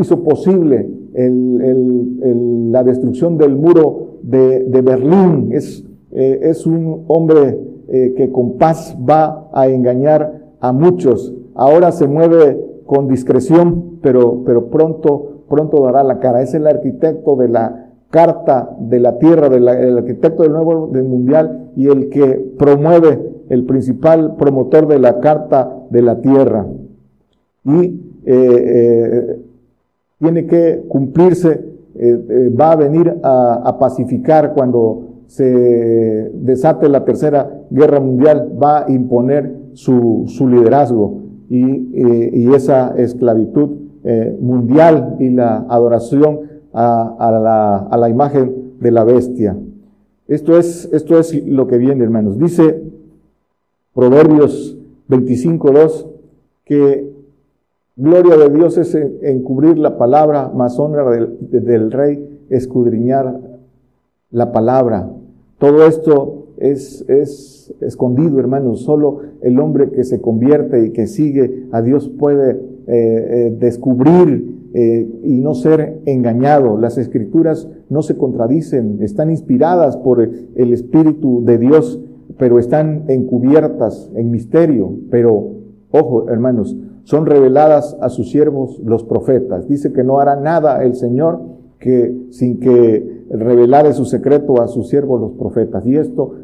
hizo 0.01 0.23
posible 0.23 0.89
la 1.15 2.85
destrucción 2.85 3.39
del 3.39 3.57
muro 3.57 4.19
de, 4.23 4.83
Berlín. 4.83 5.51
Es, 5.53 5.85
es 6.11 6.67
un 6.67 7.05
hombre 7.09 7.59
que 7.89 8.31
con 8.33 8.59
paz 8.59 8.97
va 9.09 9.49
a 9.53 9.69
engañar 9.69 10.39
a 10.61 10.73
muchos. 10.73 11.35
Ahora 11.55 11.93
se 11.93 12.07
mueve 12.07 12.59
con 12.87 13.09
discreción, 13.09 13.99
pero, 14.01 14.45
pronto, 14.71 15.83
dará 15.83 16.03
la 16.03 16.21
cara. 16.21 16.43
Es 16.43 16.55
el 16.55 16.67
arquitecto 16.67 17.37
de 17.37 17.49
la 17.49 17.91
carta 18.11 18.75
de 18.81 19.01
la 19.01 19.19
tierra, 19.19 19.49
del 19.49 19.69
arquitecto 19.69 20.43
del 20.43 20.53
nuevo 20.53 20.87
mundial 20.87 21.71
y 21.77 21.89
el 21.89 22.09
que 22.09 22.55
promueve, 22.59 23.21
el 23.51 23.65
principal 23.65 24.37
promotor 24.37 24.87
de 24.89 24.99
la 24.99 25.21
carta 25.21 25.85
de 25.91 26.03
la 26.03 26.21
tierra. 26.21 26.67
Y 27.65 27.81
eh, 28.25 28.27
eh, 28.27 29.43
tiene 30.19 30.47
que 30.47 30.83
cumplirse, 30.89 31.65
eh, 31.95 32.55
va 32.59 32.73
a 32.73 32.77
venir 32.77 33.17
a, 33.23 33.77
pacificar 33.79 34.55
cuando 34.55 35.25
se 35.27 36.31
desate 36.35 36.89
la 36.89 37.05
tercera 37.05 37.63
guerra 37.71 38.01
mundial, 38.01 38.53
va 38.61 38.85
a 38.87 38.91
imponer 38.91 39.55
su, 39.75 40.27
liderazgo 40.51 41.21
y, 41.49 41.65
y, 41.65 42.53
esa 42.55 42.95
esclavitud 42.97 43.71
mundial 44.41 45.17
y 45.19 45.31
la 45.31 45.67
adoración 45.69 46.41
a, 46.73 47.89
la, 47.99 48.09
imagen 48.09 48.75
de 48.81 48.91
la 48.91 49.05
bestia. 49.05 49.57
Esto 50.27 50.59
es, 50.59 50.89
esto 50.93 51.19
es 51.19 51.35
lo 51.47 51.67
que 51.67 51.79
viene, 51.79 52.05
hermanos. 52.05 52.39
Dice 52.39 52.83
Proverbios 53.95 54.77
25.2 55.09 56.07
que 56.65 57.13
gloria 57.99 58.37
de 58.37 58.49
Dios 58.49 58.79
es 58.79 58.95
encubrir 58.95 59.79
la 59.79 59.99
palabra, 59.99 60.51
más 60.55 60.79
honra 60.79 61.05
del, 61.11 61.91
rey 61.91 62.45
escudriñar 62.49 63.41
la 64.31 64.53
palabra. 64.53 65.11
Todo 65.59 65.85
esto 65.87 66.47
es, 66.59 67.05
es 67.09 67.75
escondido, 67.81 68.39
hermanos. 68.39 68.83
Solo 68.83 69.19
el 69.43 69.59
hombre 69.59 69.91
que 69.91 70.05
se 70.05 70.21
convierte 70.21 70.87
y 70.87 70.91
que 70.91 71.07
sigue 71.07 71.67
a 71.73 71.83
Dios 71.83 72.09
puede 72.09 72.53
eh, 72.53 72.57
eh, 72.87 73.57
descubrir 73.59 74.71
eh, 74.73 75.09
y 75.25 75.41
no 75.41 75.55
ser 75.55 76.01
engañado. 76.07 76.79
Las 76.79 76.99
escrituras 76.99 77.69
no 77.89 78.03
se 78.03 78.17
contradicen, 78.17 78.99
están 79.03 79.31
inspiradas 79.31 79.97
por 79.97 80.21
el 80.21 80.73
Espíritu 80.73 81.43
de 81.45 81.59
Dios, 81.59 82.01
pero 82.39 82.59
están 82.59 83.05
encubiertas 83.09 84.11
en 84.15 84.31
misterio. 84.31 84.93
Pero, 85.11 85.51
ojo, 85.91 86.31
hermanos, 86.31 86.77
son 87.09 87.25
reveladas 87.25 87.97
a 88.03 88.11
sus 88.11 88.31
siervos 88.31 88.79
los 88.85 89.03
profetas. 89.03 89.67
Dice 89.67 89.95
que 89.95 90.05
no 90.05 90.21
hará 90.21 90.37
nada 90.37 90.85
el 90.85 90.95
Señor 90.95 91.41
que 91.79 92.15
sin 92.33 92.61
que 92.61 93.25
revelare 93.31 93.95
su 93.95 94.05
secreto 94.05 94.61
a 94.61 94.69
sus 94.69 94.91
siervos 94.91 95.19
los 95.19 95.33
profetas. 95.33 95.87
Y 95.87 95.97
esto, 95.97 96.35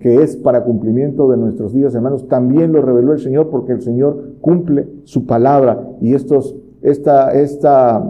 que 0.00 0.22
es 0.22 0.38
para 0.38 0.64
cumplimiento 0.64 1.28
de 1.28 1.36
nuestros 1.36 1.74
días, 1.74 1.94
hermanos, 1.94 2.28
también 2.28 2.72
lo 2.72 2.80
reveló 2.80 3.12
el 3.12 3.18
Señor 3.18 3.50
porque 3.50 3.72
el 3.72 3.82
Señor 3.82 4.36
cumple 4.40 4.88
su 5.04 5.26
palabra. 5.26 5.86
Y 6.00 6.14
estos 6.14 6.56
esta, 6.80 7.32
esta, 7.32 8.02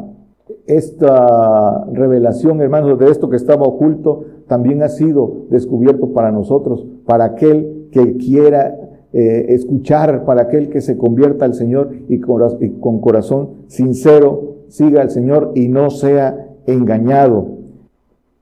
esta 0.69 1.87
revelación, 1.93 2.61
hermanos, 2.61 3.01
de 3.01 3.11
esto 3.11 3.29
que 3.29 3.37
estaba 3.37 3.67
oculto, 3.67 4.27
también 4.47 4.85
ha 4.85 4.89
sido 4.91 5.47
descubierto 5.51 6.13
para 6.13 6.31
nosotros, 6.31 6.87
para 7.05 7.25
aquel 7.25 7.89
que 7.91 8.17
quiera 8.17 8.77
eh, 9.13 9.47
escuchar, 9.49 10.25
para 10.25 10.43
aquel 10.43 10.69
que 10.69 10.81
se 10.81 10.97
convierta 10.97 11.45
al 11.45 11.55
Señor 11.55 11.91
y 12.09 12.21
con, 12.21 13.01
corazón 13.01 13.51
sincero 13.67 14.57
siga 14.69 15.03
al 15.03 15.11
Señor 15.11 15.53
y 15.55 15.69
no 15.69 15.91
sea 15.91 16.49
engañado. 16.67 17.59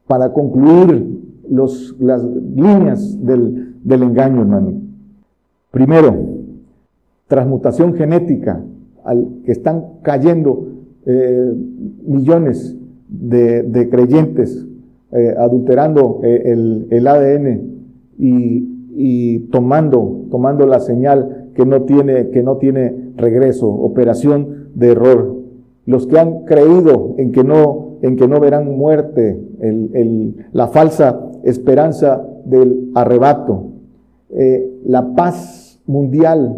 Para 0.07 0.33
concluir 0.33 1.19
las 1.51 2.23
líneas 2.25 3.25
del, 3.25 3.77
del 3.83 4.03
engaño, 4.03 4.43
hermano. 4.43 4.73
Primero, 5.71 6.15
transmutación 7.27 7.95
genética 7.95 8.63
al 9.05 9.29
que 9.45 9.53
están 9.53 9.85
cayendo 10.03 10.69
eh, 11.07 11.55
millones 12.07 12.77
de, 13.09 13.89
creyentes 13.91 14.67
eh, 15.13 15.35
adulterando 15.39 16.21
eh, 16.23 16.87
el, 16.91 17.07
ADN 17.07 17.63
y, 18.19 18.78
tomando, 19.51 20.27
tomando 20.31 20.67
la 20.67 20.81
señal 20.81 21.51
que 21.55 21.65
no 21.65 21.83
tiene, 21.83 22.31
que 22.31 22.43
no 22.43 22.57
tiene 22.57 23.13
regreso, 23.17 23.69
operación 23.69 24.71
de 24.75 24.93
error. 24.93 25.37
Los 25.87 26.07
que 26.07 26.19
han 26.19 26.45
creído 26.45 27.15
en 27.19 27.33
que 27.33 27.45
no, 27.45 27.99
en 28.03 28.17
que 28.17 28.29
no 28.29 28.41
verán 28.41 28.77
muerte, 28.77 29.41
la 30.53 30.69
falsa 30.69 31.21
esperanza 31.45 32.27
del 32.45 32.91
arrebato, 32.95 33.73
la 34.85 35.15
paz 35.15 35.81
mundial, 35.87 36.57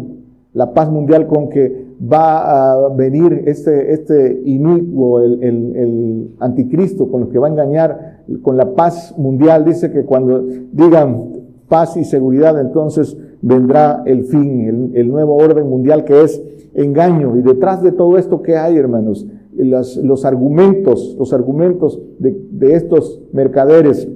la 0.53 0.73
paz 0.73 0.91
mundial 0.91 1.27
con 1.27 1.49
que 1.49 1.91
va 2.01 2.71
a 2.71 2.89
venir 2.89 3.43
este, 3.45 3.93
este 3.93 4.41
inicuo, 4.45 5.21
el, 5.21 5.43
el, 5.43 6.35
anticristo, 6.39 7.09
con 7.09 7.21
lo 7.21 7.29
que 7.29 7.37
va 7.37 7.47
a 7.47 7.51
engañar 7.51 8.21
con 8.41 8.57
la 8.57 8.73
paz 8.73 9.15
mundial. 9.17 9.65
Dice 9.65 9.91
que 9.91 10.03
cuando 10.03 10.43
digan 10.71 11.40
paz 11.71 11.95
y 11.95 12.03
seguridad, 12.03 12.59
entonces 12.59 13.17
vendrá 13.41 14.03
el 14.05 14.25
fin, 14.25 14.91
el, 14.93 15.07
nuevo 15.07 15.37
orden 15.37 15.69
mundial 15.69 16.03
que 16.03 16.21
es 16.21 16.43
engaño. 16.73 17.37
Y 17.37 17.41
detrás 17.41 17.81
de 17.81 17.93
todo 17.93 18.17
esto, 18.17 18.41
¿qué 18.41 18.57
hay, 18.57 18.75
hermanos? 18.75 19.25
los 19.55 20.25
argumentos, 20.25 21.15
los 21.17 21.31
argumentos 21.31 21.97
de, 22.19 22.75
estos 22.75 23.21
mercaderes, 23.31 24.09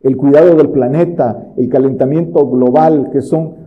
el 0.00 0.16
cuidado 0.16 0.56
del 0.56 0.70
planeta, 0.70 1.52
el 1.56 1.68
calentamiento 1.68 2.44
global, 2.48 3.10
que 3.12 3.20
son, 3.20 3.62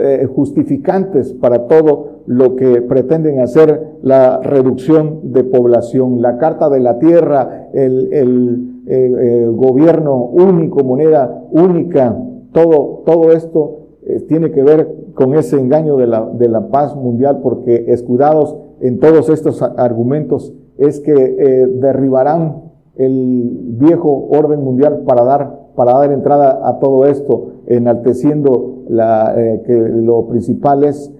eh, 0.00 0.28
justificantes 0.32 1.32
para 1.32 1.66
todo 1.66 2.22
lo 2.26 2.54
que 2.54 2.82
pretenden 2.82 3.40
hacer 3.40 3.96
la 4.02 4.38
reducción 4.38 5.32
de 5.32 5.42
población, 5.42 6.22
la 6.22 6.38
Carta 6.38 6.68
de 6.68 6.80
la 6.80 7.00
Tierra, 7.00 7.68
el 7.72 8.77
eh, 8.90 9.12
eh, 9.20 9.46
gobierno 9.54 10.16
único, 10.16 10.82
moneda 10.82 11.44
única, 11.50 12.16
todo, 12.52 13.02
todo 13.04 13.32
esto 13.32 13.80
eh, 14.06 14.20
tiene 14.26 14.50
que 14.50 14.62
ver 14.62 15.10
con 15.12 15.34
ese 15.34 15.60
engaño 15.60 15.98
de 15.98 16.06
la, 16.06 16.24
de 16.24 16.48
la 16.48 16.68
paz 16.68 16.96
mundial, 16.96 17.40
porque 17.42 17.84
escudados 17.88 18.56
en 18.80 18.98
todos 18.98 19.28
estos 19.28 19.60
argumentos 19.60 20.54
es 20.78 21.00
que 21.00 21.12
derribarán 21.12 22.62
el 22.96 23.76
viejo 23.78 24.28
orden 24.30 24.62
mundial 24.62 25.02
para 25.04 25.22
dar, 25.24 25.58
para 25.74 25.92
dar 25.92 26.10
entrada 26.12 26.60
a 26.66 26.78
todo 26.78 27.04
esto, 27.04 27.48
enalteciendo 27.66 28.84
la, 28.88 29.34
que 29.66 29.76
lo 29.76 30.28
principal 30.28 30.84
es 30.84 31.12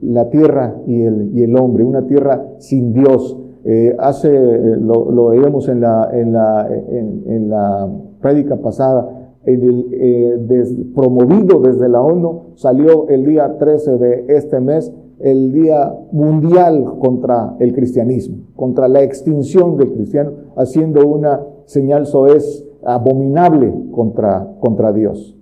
la 0.00 0.30
tierra 0.30 0.76
y 0.86 1.02
el, 1.02 1.30
y 1.34 1.42
el 1.42 1.56
hombre, 1.56 1.82
una 1.82 2.06
tierra 2.06 2.44
sin 2.58 2.92
Dios. 2.92 3.36
Eh, 3.64 3.94
hace, 3.98 4.30
lo, 4.30 5.10
lo, 5.10 5.26
veíamos 5.26 5.68
en 5.68 5.80
la, 5.80 6.08
en 6.12 6.32
la, 6.32 6.68
en, 6.68 7.50
la 7.50 7.88
prédica 8.20 8.56
pasada, 8.56 9.32
en 9.44 9.62
el, 9.62 9.86
eh, 9.92 10.64
promovido 10.94 11.60
desde 11.60 11.88
la 11.88 12.00
ONU, 12.00 12.52
salió 12.54 13.08
el 13.08 13.26
día 13.26 13.56
13 13.58 13.98
de 13.98 14.24
este 14.28 14.60
mes 14.60 14.92
el 15.20 15.52
Día 15.52 15.92
Mundial 16.12 16.98
contra 17.00 17.56
el 17.58 17.74
Cristianismo, 17.74 18.38
contra 18.54 18.88
la 18.88 19.02
extinción 19.02 19.76
del 19.76 19.92
cristiano, 19.92 20.32
haciendo 20.56 21.06
una 21.06 21.40
señal 21.64 22.06
soez 22.06 22.64
abominable 22.84 23.74
contra, 23.90 24.48
contra 24.60 24.92
Dios. 24.92 25.36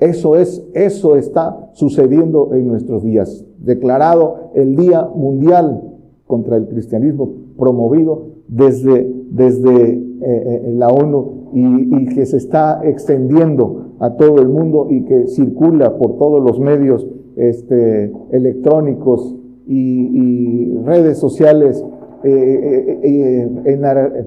Eso 0.00 0.36
es, 0.36 0.66
eso 0.74 1.16
está 1.16 1.70
sucediendo 1.72 2.50
en 2.52 2.68
nuestros 2.68 3.02
días. 3.02 3.44
Declarado 3.58 4.50
el 4.54 4.76
Día 4.76 5.08
Mundial 5.14 5.87
contra 6.28 6.56
el 6.56 6.68
Cristianismo, 6.68 7.32
promovido 7.58 8.28
desde, 8.46 9.12
desde 9.30 9.94
eh, 9.94 10.00
eh, 10.20 10.72
la 10.76 10.88
ONU 10.88 11.38
y, 11.52 12.06
que 12.14 12.26
se 12.26 12.36
está 12.36 12.80
extendiendo 12.84 13.94
a 13.98 14.14
todo 14.14 14.40
el 14.40 14.48
mundo 14.48 14.86
y 14.90 15.02
que 15.02 15.26
circula 15.26 15.96
por 15.98 16.18
todos 16.18 16.42
los 16.42 16.60
medios 16.60 17.06
este, 17.36 18.12
electrónicos 18.30 19.34
y, 19.66 20.76
redes 20.84 21.18
sociales, 21.18 21.84
eh, 22.24 22.98
eh, 23.02 23.48
eh, 23.64 24.24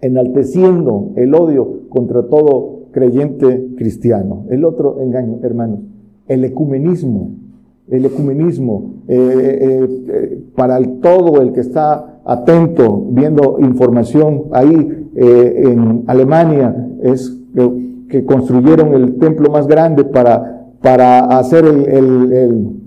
enalteciendo 0.00 1.12
el 1.16 1.34
odio 1.34 1.88
contra 1.88 2.24
todo 2.24 2.86
creyente 2.90 3.68
cristiano. 3.76 4.46
El 4.50 4.64
otro 4.64 5.00
engaño, 5.00 5.38
hermanos, 5.42 5.80
el 6.26 6.44
ecumenismo. 6.44 7.30
El 7.88 8.04
ecumenismo, 8.04 8.96
para 10.58 10.78
todo 11.00 11.40
el 11.40 11.52
que 11.52 11.60
está 11.60 12.20
atento, 12.26 13.06
viendo 13.10 13.56
información 13.60 14.48
ahí 14.52 15.08
en 15.14 16.04
Alemania, 16.06 16.76
es 17.02 17.40
que, 18.08 18.24
construyeron 18.26 18.92
el 18.92 19.16
templo 19.18 19.50
más 19.50 19.66
grande 19.66 20.04
para, 20.04 20.66
para 20.82 21.20
hacer 21.38 21.64
el 21.64 22.78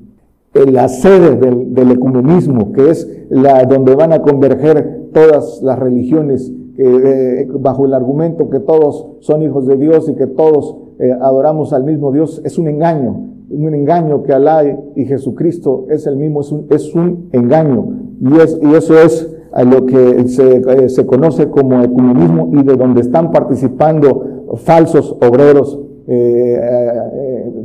la 0.54 0.88
sede 0.90 1.38
del, 1.38 1.92
ecumenismo, 1.92 2.74
que 2.74 2.90
es 2.90 3.26
la 3.30 3.64
donde 3.66 3.96
van 3.96 4.12
a 4.12 4.22
converger 4.22 5.10
todas 5.14 5.62
las 5.64 5.80
religiones 5.80 6.52
eh, 6.78 7.48
bajo 7.60 7.86
el 7.86 7.94
argumento 7.94 8.50
que 8.50 8.60
todos 8.60 9.08
son 9.22 9.44
hijos 9.44 9.68
de 9.68 9.78
Dios 9.78 10.10
y 10.10 10.16
que 10.16 10.28
todos 10.28 10.76
eh, 11.00 11.12
adoramos 11.22 11.74
al 11.74 11.84
mismo 11.84 12.12
Dios, 12.12 12.42
es 12.44 12.58
un 12.58 12.68
engaño, 12.68 13.30
un 13.52 13.74
engaño 13.74 14.24
que 14.24 14.34
Alá 14.34 14.64
y 14.96 15.06
Jesucristo 15.06 15.86
es 15.90 16.08
el 16.08 16.18
mismo, 16.18 16.42
es 16.42 16.52
un, 16.52 16.68
es 16.70 16.96
un 16.96 17.30
engaño. 17.32 17.86
Y, 18.22 18.38
es, 18.38 18.60
y 18.62 18.74
eso 18.74 19.00
es 19.00 19.30
a 19.52 19.64
lo 19.64 19.86
que 19.86 20.28
se, 20.28 20.58
eh, 20.58 20.90
se 20.90 21.06
conoce 21.06 21.50
como 21.50 21.82
ecumenismo 21.82 22.50
y 22.54 22.64
de 22.64 22.76
donde 22.76 23.02
están 23.02 23.32
participando 23.32 24.46
falsos 24.58 25.18
obreros 25.22 25.80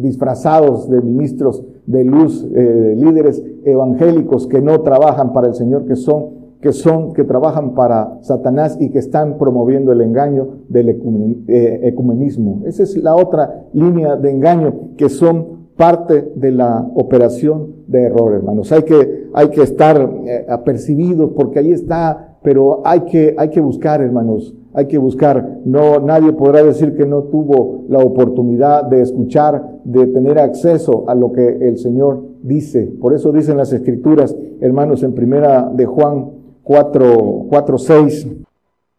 disfrazados 0.00 0.88
de 0.88 1.00
ministros 1.00 1.64
de 1.86 2.04
luz, 2.04 2.46
eh, 2.54 2.94
líderes 2.96 3.42
evangélicos 3.64 4.46
que 4.46 4.60
no 4.60 4.80
trabajan 4.80 5.32
para 5.32 5.48
el 5.48 5.54
Señor, 5.54 5.86
que 5.86 5.96
son, 5.96 6.26
que 6.60 6.72
son, 6.72 7.12
que 7.12 7.24
trabajan 7.24 7.74
para 7.74 8.18
Satanás 8.22 8.76
y 8.80 8.90
que 8.90 8.98
están 8.98 9.38
promoviendo 9.38 9.92
el 9.92 10.00
engaño 10.00 10.48
del 10.68 10.88
eh, 10.88 11.80
ecumenismo. 11.84 12.62
Esa 12.66 12.82
es 12.82 12.96
la 12.96 13.14
otra 13.14 13.66
línea 13.72 14.16
de 14.16 14.30
engaño 14.30 14.74
que 14.96 15.08
son 15.08 15.55
parte 15.76 16.32
de 16.34 16.52
la 16.52 16.88
operación 16.94 17.84
de 17.86 18.04
error, 18.04 18.34
hermanos. 18.34 18.72
Hay 18.72 18.82
que, 18.82 19.28
hay 19.34 19.48
que 19.50 19.62
estar 19.62 20.10
eh, 20.26 20.46
apercibidos 20.48 21.32
porque 21.36 21.58
ahí 21.58 21.70
está, 21.70 22.38
pero 22.42 22.80
hay 22.84 23.00
que, 23.00 23.34
hay 23.36 23.50
que 23.50 23.60
buscar, 23.60 24.00
hermanos, 24.00 24.54
hay 24.72 24.86
que 24.86 24.96
buscar. 24.96 25.58
No, 25.64 26.00
nadie 26.00 26.32
podrá 26.32 26.62
decir 26.62 26.96
que 26.96 27.06
no 27.06 27.24
tuvo 27.24 27.84
la 27.88 27.98
oportunidad 27.98 28.84
de 28.84 29.02
escuchar, 29.02 29.80
de 29.84 30.06
tener 30.06 30.38
acceso 30.38 31.04
a 31.08 31.14
lo 31.14 31.32
que 31.32 31.46
el 31.46 31.76
Señor 31.76 32.22
dice. 32.42 32.86
Por 33.00 33.12
eso 33.12 33.30
dicen 33.30 33.58
las 33.58 33.72
escrituras, 33.72 34.34
hermanos, 34.60 35.02
en 35.02 35.12
primera 35.12 35.70
de 35.74 35.84
Juan 35.84 36.30
4, 36.62 37.46
4 37.50 37.78
6, 37.78 38.28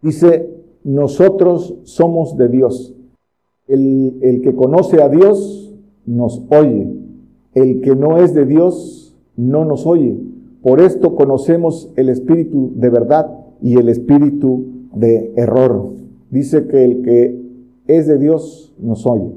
dice, 0.02 0.50
nosotros 0.84 1.76
somos 1.84 2.38
de 2.38 2.50
Dios. 2.50 2.94
El, 3.68 4.20
el 4.22 4.42
que 4.42 4.56
conoce 4.56 5.02
a 5.02 5.10
Dios 5.10 5.67
nos 6.08 6.44
oye. 6.50 6.92
El 7.54 7.82
que 7.82 7.96
no 7.96 8.18
es 8.18 8.34
de 8.34 8.46
Dios 8.46 9.16
no 9.36 9.64
nos 9.66 9.86
oye. 9.86 10.18
Por 10.64 10.82
esto 10.82 11.16
conocemos 11.16 11.92
el 11.96 12.10
espíritu 12.10 12.72
de 12.76 12.90
verdad 12.90 13.30
y 13.62 13.78
el 13.78 13.90
espíritu 13.90 14.66
de 14.96 15.34
error. 15.36 15.94
Dice 16.32 16.66
que 16.68 16.84
el 16.84 17.02
que 17.04 17.40
es 17.88 18.08
de 18.08 18.18
Dios 18.18 18.74
nos 18.80 19.06
oye 19.06 19.32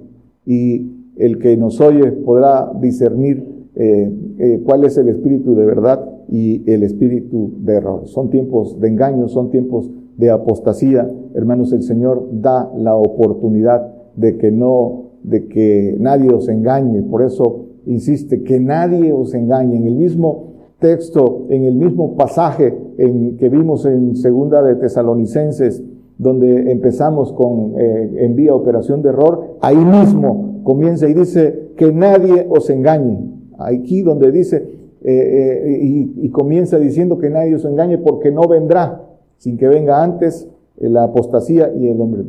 y 0.46 0.90
el 1.16 1.38
que 1.38 1.56
nos 1.56 1.80
oye 1.80 2.10
podrá 2.12 2.72
discernir 2.80 3.44
eh, 3.76 4.12
eh, 4.38 4.62
cuál 4.64 4.84
es 4.84 4.96
el 4.98 5.08
espíritu 5.08 5.54
de 5.54 5.64
verdad 5.64 6.04
y 6.28 6.68
el 6.70 6.82
espíritu 6.82 7.52
de 7.58 7.74
error. 7.74 8.06
Son 8.06 8.30
tiempos 8.30 8.80
de 8.80 8.88
engaño, 8.88 9.28
son 9.28 9.50
tiempos 9.50 9.90
de 10.16 10.30
apostasía. 10.30 11.08
Hermanos, 11.34 11.72
el 11.72 11.82
Señor 11.82 12.28
da 12.32 12.70
la 12.76 12.94
oportunidad 12.96 13.94
de 14.16 14.36
que 14.36 14.50
no, 14.50 15.09
de 15.22 15.46
que 15.46 15.96
nadie 15.98 16.30
os 16.32 16.48
engañe. 16.48 17.02
Por 17.02 17.22
eso 17.22 17.66
insiste, 17.86 18.42
que 18.42 18.60
nadie 18.60 19.12
os 19.12 19.34
engañe. 19.34 19.76
En 19.76 19.86
el 19.86 19.96
mismo 19.96 20.50
texto, 20.78 21.46
en 21.50 21.64
el 21.64 21.74
mismo 21.74 22.16
pasaje 22.16 22.74
en, 22.98 23.36
que 23.36 23.48
vimos 23.48 23.84
en 23.86 24.16
Segunda 24.16 24.62
de 24.62 24.76
Tesalonicenses, 24.76 25.82
donde 26.18 26.70
empezamos 26.70 27.32
con 27.32 27.74
eh, 27.78 28.10
envía 28.18 28.54
operación 28.54 29.02
de 29.02 29.10
error, 29.10 29.56
ahí 29.60 29.76
mismo 29.76 30.60
comienza 30.64 31.08
y 31.08 31.14
dice 31.14 31.70
que 31.76 31.92
nadie 31.92 32.46
os 32.48 32.68
engañe. 32.68 33.18
Aquí 33.58 34.02
donde 34.02 34.30
dice 34.30 34.56
eh, 35.02 35.62
eh, 35.64 35.78
y, 35.82 36.26
y, 36.26 36.28
comienza 36.28 36.78
diciendo 36.78 37.16
que 37.18 37.30
nadie 37.30 37.54
os 37.54 37.64
engañe 37.64 37.96
porque 37.96 38.30
no 38.30 38.42
vendrá 38.42 39.02
sin 39.38 39.56
que 39.56 39.66
venga 39.66 40.02
antes 40.02 40.46
la 40.76 41.04
apostasía 41.04 41.72
y 41.74 41.88
el 41.88 42.00
hombre. 42.00 42.24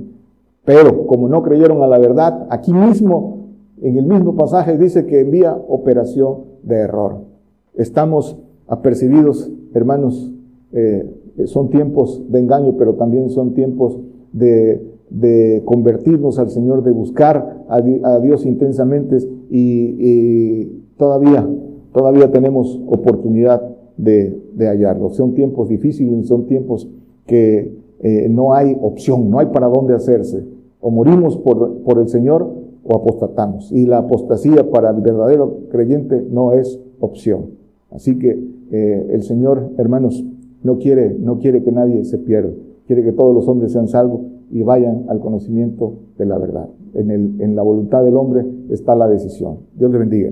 Pero 0.66 1.08
como 1.08 1.28
no 1.28 1.42
creyeron 1.42 1.82
a 1.82 1.88
la 1.88 1.98
verdad, 1.98 2.48
aquí 2.50 2.74
mismo, 2.74 3.48
en 3.82 3.98
el 3.98 4.06
mismo 4.06 4.36
pasaje 4.36 4.78
dice 4.78 5.06
que 5.06 5.22
envía 5.22 5.54
operación 5.54 6.52
de 6.64 6.76
error. 6.76 7.22
Estamos 7.74 8.38
apercibidos, 8.68 9.52
hermanos, 9.74 10.32
eh, 10.72 11.10
son 11.46 11.70
tiempos 11.70 12.22
de 12.30 12.40
engaño, 12.40 12.76
pero 12.78 12.94
también 12.94 13.30
son 13.30 13.54
tiempos 13.54 13.98
de, 14.32 14.88
convertirnos 15.66 16.40
al 16.40 16.50
Señor, 16.50 16.84
de 16.84 16.92
buscar 16.92 17.66
a, 17.68 18.20
Dios 18.20 18.46
intensamente 18.46 19.18
y, 19.50 20.66
todavía, 20.98 21.48
todavía 21.92 22.32
tenemos 22.32 22.80
oportunidad 22.88 23.62
de, 23.98 24.38
hallarlo. 24.58 25.10
Son 25.10 25.34
tiempos 25.34 25.70
difíciles, 25.70 26.28
son 26.28 26.46
tiempos 26.46 26.88
que 27.26 27.81
eh, 28.04 28.28
no 28.30 28.54
hay 28.54 28.76
opción, 28.82 29.30
no 29.30 29.40
hay 29.40 29.48
para 29.48 29.68
dónde 29.68 29.94
hacerse. 29.94 30.44
O 30.80 30.90
morimos 30.90 31.38
por, 31.38 31.84
por 31.84 32.00
el 32.00 32.10
Señor 32.10 32.50
o 32.84 32.96
apostatamos. 32.96 33.72
Y 33.72 33.86
la 33.86 34.00
apostasía 34.00 34.70
para 34.70 34.90
el 34.90 35.02
verdadero 35.02 35.60
creyente 35.70 36.26
no 36.30 36.54
es 36.54 36.80
opción. 37.00 37.52
Así 37.92 38.18
que 38.18 38.40
eh, 38.72 39.08
el 39.12 39.24
Señor, 39.24 39.72
hermanos, 39.78 40.24
no 40.64 40.78
quiere, 40.78 41.16
no 41.20 41.38
quiere 41.38 41.64
que 41.64 41.72
nadie 41.72 42.04
se 42.06 42.18
pierda. 42.18 42.52
Quiere 42.88 43.04
que 43.04 43.12
todos 43.12 43.34
los 43.34 43.48
hombres 43.48 43.72
sean 43.72 43.88
salvos 43.88 44.22
y 44.50 44.64
vayan 44.64 45.06
al 45.08 45.20
conocimiento 45.20 45.94
de 46.18 46.26
la 46.26 46.38
verdad. 46.38 46.70
En, 46.94 47.12
el, 47.12 47.40
en 47.40 47.56
la 47.56 47.62
voluntad 47.62 48.04
del 48.04 48.18
hombre 48.18 48.46
está 48.70 48.96
la 48.96 49.08
decisión. 49.08 49.60
Dios 49.78 49.92
le 49.92 49.98
bendiga. 49.98 50.32